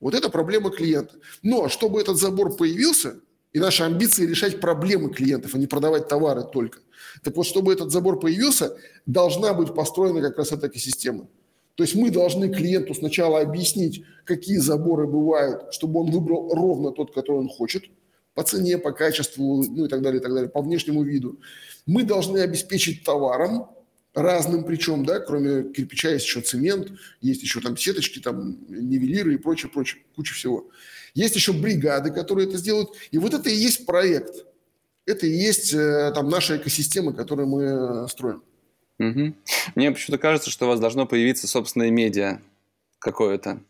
[0.00, 1.14] Вот это проблема клиента.
[1.42, 3.20] Но чтобы этот забор появился,
[3.52, 6.80] и наша амбиция решать проблемы клиентов, а не продавать товары только.
[7.22, 11.28] Так вот, чтобы этот забор появился, должна быть построена как раз эта экосистема.
[11.74, 17.12] То есть мы должны клиенту сначала объяснить, какие заборы бывают, чтобы он выбрал ровно тот,
[17.14, 17.84] который он хочет–
[18.34, 21.40] по цене, по качеству, ну и так далее, и так далее, по внешнему виду.
[21.86, 23.68] Мы должны обеспечить товаром,
[24.14, 29.38] разным причем, да, кроме кирпича есть еще цемент, есть еще там сеточки, там нивелиры и
[29.38, 30.70] прочее, прочее, куча всего.
[31.14, 32.90] Есть еще бригады, которые это сделают.
[33.10, 34.46] И вот это и есть проект.
[35.04, 38.42] Это и есть э, там наша экосистема, которую мы э, строим.
[38.98, 39.34] Угу.
[39.74, 42.40] Мне почему-то кажется, что у вас должно появиться собственное медиа
[42.98, 43.60] какое-то.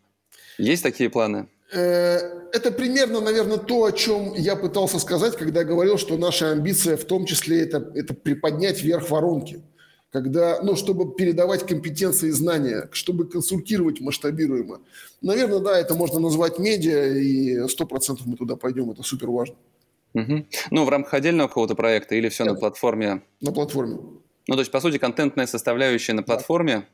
[0.58, 1.48] Есть такие планы?
[1.72, 2.18] Э,
[2.52, 7.04] это примерно, наверное, то, о чем я пытался сказать, когда говорил, что наша амбиция в
[7.04, 9.62] том числе это, это приподнять вверх воронки.
[10.10, 14.80] Когда, ну, чтобы передавать компетенции и знания, чтобы консультировать масштабируемо.
[15.22, 19.56] Наверное, да, это можно назвать медиа, и сто процентов мы туда пойдем, это супер важно.
[20.12, 20.44] Угу.
[20.70, 23.22] Ну, в рамках отдельного какого-то проекта или все Нет, на платформе?
[23.40, 23.96] На платформе.
[24.46, 26.86] Ну, то есть, по сути, контентная составляющая на платформе,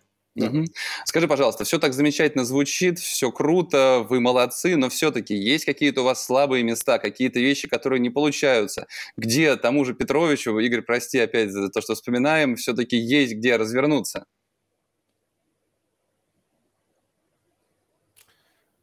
[1.04, 6.04] Скажи, пожалуйста, все так замечательно звучит, все круто, вы молодцы, но все-таки есть какие-то у
[6.04, 8.86] вас слабые места, какие-то вещи, которые не получаются,
[9.16, 14.26] где тому же Петровичу, Игорь, прости опять за то, что вспоминаем, все-таки есть где развернуться?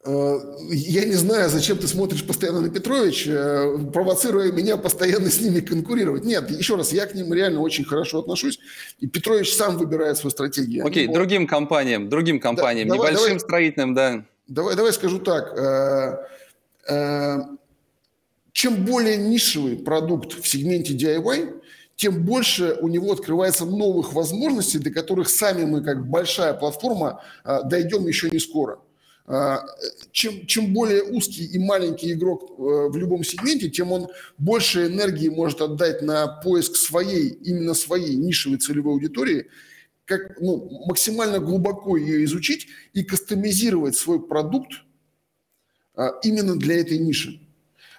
[0.06, 5.62] Я не знаю, зачем ты смотришь постоянно на Петрович, э, провоцируя меня постоянно с ними
[5.62, 6.24] конкурировать.
[6.24, 8.60] Нет, еще раз, я к ним реально очень хорошо отношусь,
[9.00, 10.86] и Петрович сам выбирает свою стратегию.
[10.86, 14.26] Окей, okay, другим компаниям, другим компаниям, да, небольшим давай, строительным, да.
[14.48, 16.28] Давай, давай скажу так.
[16.88, 17.42] Э,
[18.52, 21.62] чем более нишевый продукт в сегменте DIY,
[21.96, 28.06] тем больше у него открывается новых возможностей, до которых сами мы, как большая платформа, дойдем
[28.08, 28.80] еще не скоро.
[29.28, 29.66] А,
[30.12, 34.08] чем, чем более узкий и маленький игрок э, в любом сегменте, тем он
[34.38, 39.48] больше энергии может отдать на поиск своей, именно своей нишевой целевой аудитории,
[40.06, 44.84] как ну, максимально глубоко ее изучить и кастомизировать свой продукт
[45.96, 47.42] а, именно для этой ниши.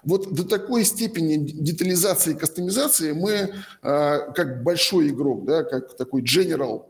[0.04, 3.52] Вот до такой степени детализации и кастомизации мы,
[3.82, 6.84] а, как большой игрок, да, как такой general,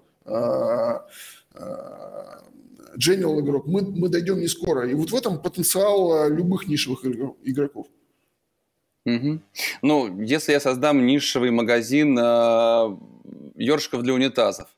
[2.97, 4.89] general игрок, мы, мы дойдем не скоро.
[4.89, 7.05] И вот в этом потенциал э, любых нишевых
[7.45, 7.87] игроков.
[9.05, 9.41] Угу.
[9.83, 12.97] Ну, если я создам нишевый магазин э,
[13.55, 14.76] ёршиков для унитазов,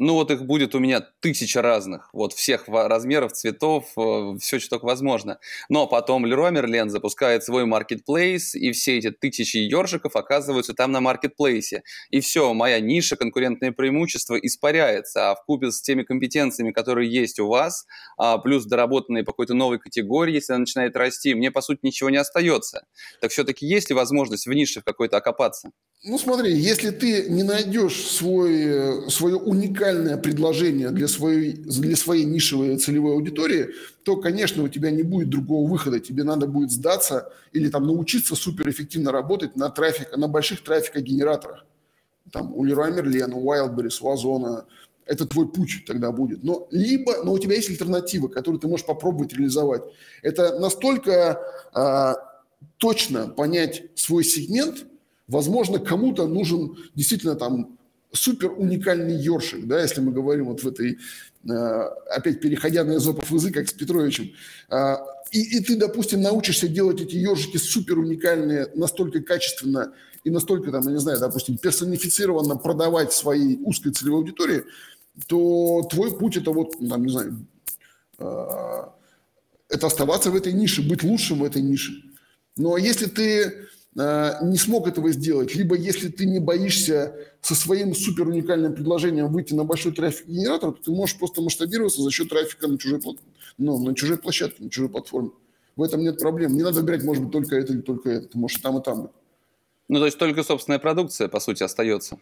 [0.00, 4.70] ну вот их будет у меня тысяча разных, вот всех размеров, цветов, э, все, что
[4.70, 5.38] только возможно.
[5.68, 11.02] Но потом Leroy Merlin запускает свой маркетплейс, и все эти тысячи ёршиков оказываются там на
[11.02, 11.82] маркетплейсе.
[12.08, 17.38] И все, моя ниша, конкурентное преимущество испаряется, а в купе с теми компетенциями, которые есть
[17.38, 17.84] у вас,
[18.16, 22.08] а плюс доработанные по какой-то новой категории, если она начинает расти, мне, по сути, ничего
[22.08, 22.86] не остается.
[23.20, 25.72] Так все-таки есть ли возможность в нише какой-то окопаться?
[26.02, 32.24] Ну, смотри, если ты не найдешь свой, э, свое уникальное предложение для своей, для своей
[32.24, 33.70] нишевой целевой аудитории,
[34.02, 36.00] то, конечно, у тебя не будет другого выхода.
[36.00, 41.64] Тебе надо будет сдаться или там научиться суперэффективно работать на, трафик, на больших трафикогенераторах.
[42.32, 44.66] Там у Leroy Merlin, у Wildberries, у Озона.
[45.06, 46.44] Это твой путь тогда будет.
[46.44, 49.82] Но, либо, но у тебя есть альтернатива, которую ты можешь попробовать реализовать.
[50.22, 51.40] Это настолько
[51.72, 52.16] а,
[52.78, 54.86] точно понять свой сегмент–
[55.30, 57.78] Возможно, кому-то нужен действительно там
[58.12, 60.98] супер уникальный ёршик, да, если мы говорим вот в этой,
[61.48, 61.52] э,
[62.10, 64.32] опять переходя на эзопов язык, как с Петровичем,
[64.68, 69.92] а, и, и ты, допустим, научишься делать эти ёршики супер уникальные, настолько качественно
[70.24, 74.64] и настолько, там, я не знаю, допустим, персонифицированно продавать своей узкой целевой аудитории,
[75.26, 77.46] то твой путь это вот, там, не знаю,
[78.18, 78.82] э,
[79.68, 81.92] это оставаться в этой нише, быть лучшим в этой нише.
[82.56, 88.28] Но если ты не смог этого сделать, либо если ты не боишься со своим супер
[88.28, 92.78] уникальным предложением выйти на большой трафик-генератор, то ты можешь просто масштабироваться за счет трафика на
[92.78, 93.00] чужой,
[93.58, 95.30] ну, на чужой площадке, на чужой платформе.
[95.74, 96.54] В этом нет проблем.
[96.54, 98.28] Не надо выбирать, может быть, только это или только это.
[98.28, 99.10] Ты можешь и там, и там быть.
[99.88, 102.18] Ну, то есть только собственная продукция, по сути, остается.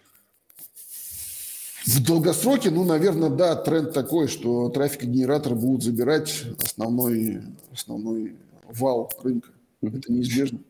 [1.86, 7.42] В долгосроке, ну, наверное, да, тренд такой, что трафик-генераторы будут забирать основной,
[7.72, 8.36] основной
[8.70, 9.50] вал рынка.
[9.82, 10.60] Это неизбежно.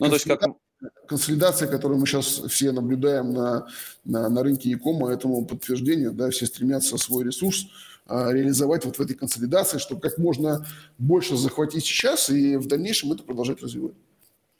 [0.00, 0.42] Ну, то есть как...
[1.08, 3.66] Консолидация, которую мы сейчас все наблюдаем на,
[4.04, 7.66] на, на рынке Якома, этому подтверждение, да, все стремятся свой ресурс
[8.06, 10.64] а, реализовать вот в этой консолидации, чтобы как можно
[10.98, 13.94] больше захватить сейчас и в дальнейшем это продолжать развивать.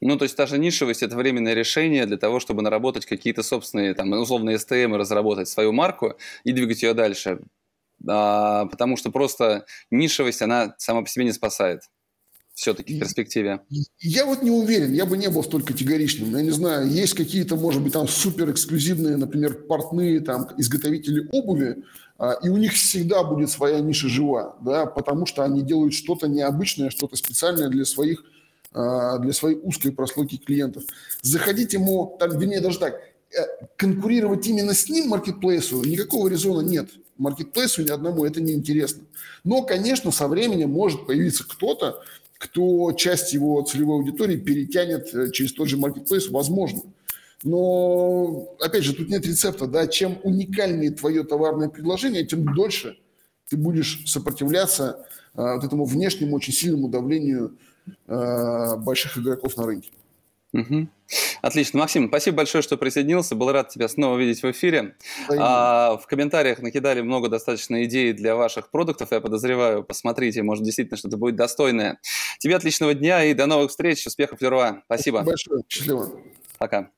[0.00, 3.94] Ну, то есть та же нишевость– это временное решение для того, чтобы наработать какие-то собственные,
[3.94, 7.40] там, условные и разработать свою марку и двигать ее дальше.
[8.06, 11.82] А, потому что просто нишевость, она сама по себе не спасает
[12.58, 13.60] все-таки в перспективе?
[14.00, 16.34] Я вот не уверен, я бы не был столь категоричным.
[16.34, 21.84] Я не знаю, есть какие-то, может быть, там супер эксклюзивные, например, портные, там, изготовители обуви,
[22.18, 26.26] а, и у них всегда будет своя ниша жива, да, потому что они делают что-то
[26.26, 28.24] необычное, что-то специальное для своих
[28.72, 30.82] а, для своей узкой прослойки клиентов.
[31.22, 36.90] Заходить ему, там, вернее, даже так, э, конкурировать именно с ним, маркетплейсу, никакого резона нет.
[37.18, 39.04] Маркетплейсу ни одному это не интересно.
[39.44, 42.02] Но, конечно, со временем может появиться кто-то,
[42.38, 46.82] кто часть его целевой аудитории перетянет э, через тот же маркетплейс, возможно.
[47.42, 52.98] Но, опять же, тут нет рецепта, да, чем уникальнее твое товарное предложение, тем дольше
[53.48, 57.56] ты будешь сопротивляться э, вот этому внешнему очень сильному давлению
[58.06, 59.90] э, больших игроков на рынке.
[60.52, 60.88] Угу.
[61.42, 61.80] Отлично.
[61.80, 63.34] Максим, спасибо большое, что присоединился.
[63.34, 64.96] Был рад тебя снова видеть в эфире.
[65.30, 69.12] А, в комментариях накидали много достаточно идей для ваших продуктов.
[69.12, 71.98] Я подозреваю, посмотрите, может действительно что-то будет достойное.
[72.38, 74.06] Тебе отличного дня и до новых встреч.
[74.06, 74.82] Успехов, Леруа.
[74.86, 75.18] Спасибо.
[75.18, 75.62] Спасибо большое.
[75.68, 76.10] Счастливо.
[76.58, 76.90] Пока.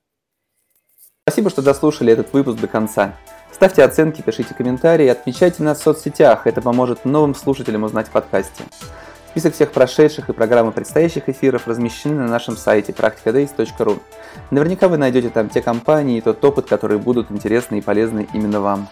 [1.28, 3.16] Спасибо, что дослушали этот выпуск до конца.
[3.52, 6.46] Ставьте оценки, пишите комментарии, отмечайте нас в соцсетях.
[6.46, 8.64] Это поможет новым слушателям узнать в подкасте.
[9.31, 14.01] Список всех прошедших и программы предстоящих эфиров размещены на нашем сайте practicadays.ru.
[14.51, 18.61] Наверняка вы найдете там те компании и тот опыт, которые будут интересны и полезны именно
[18.61, 18.89] вам.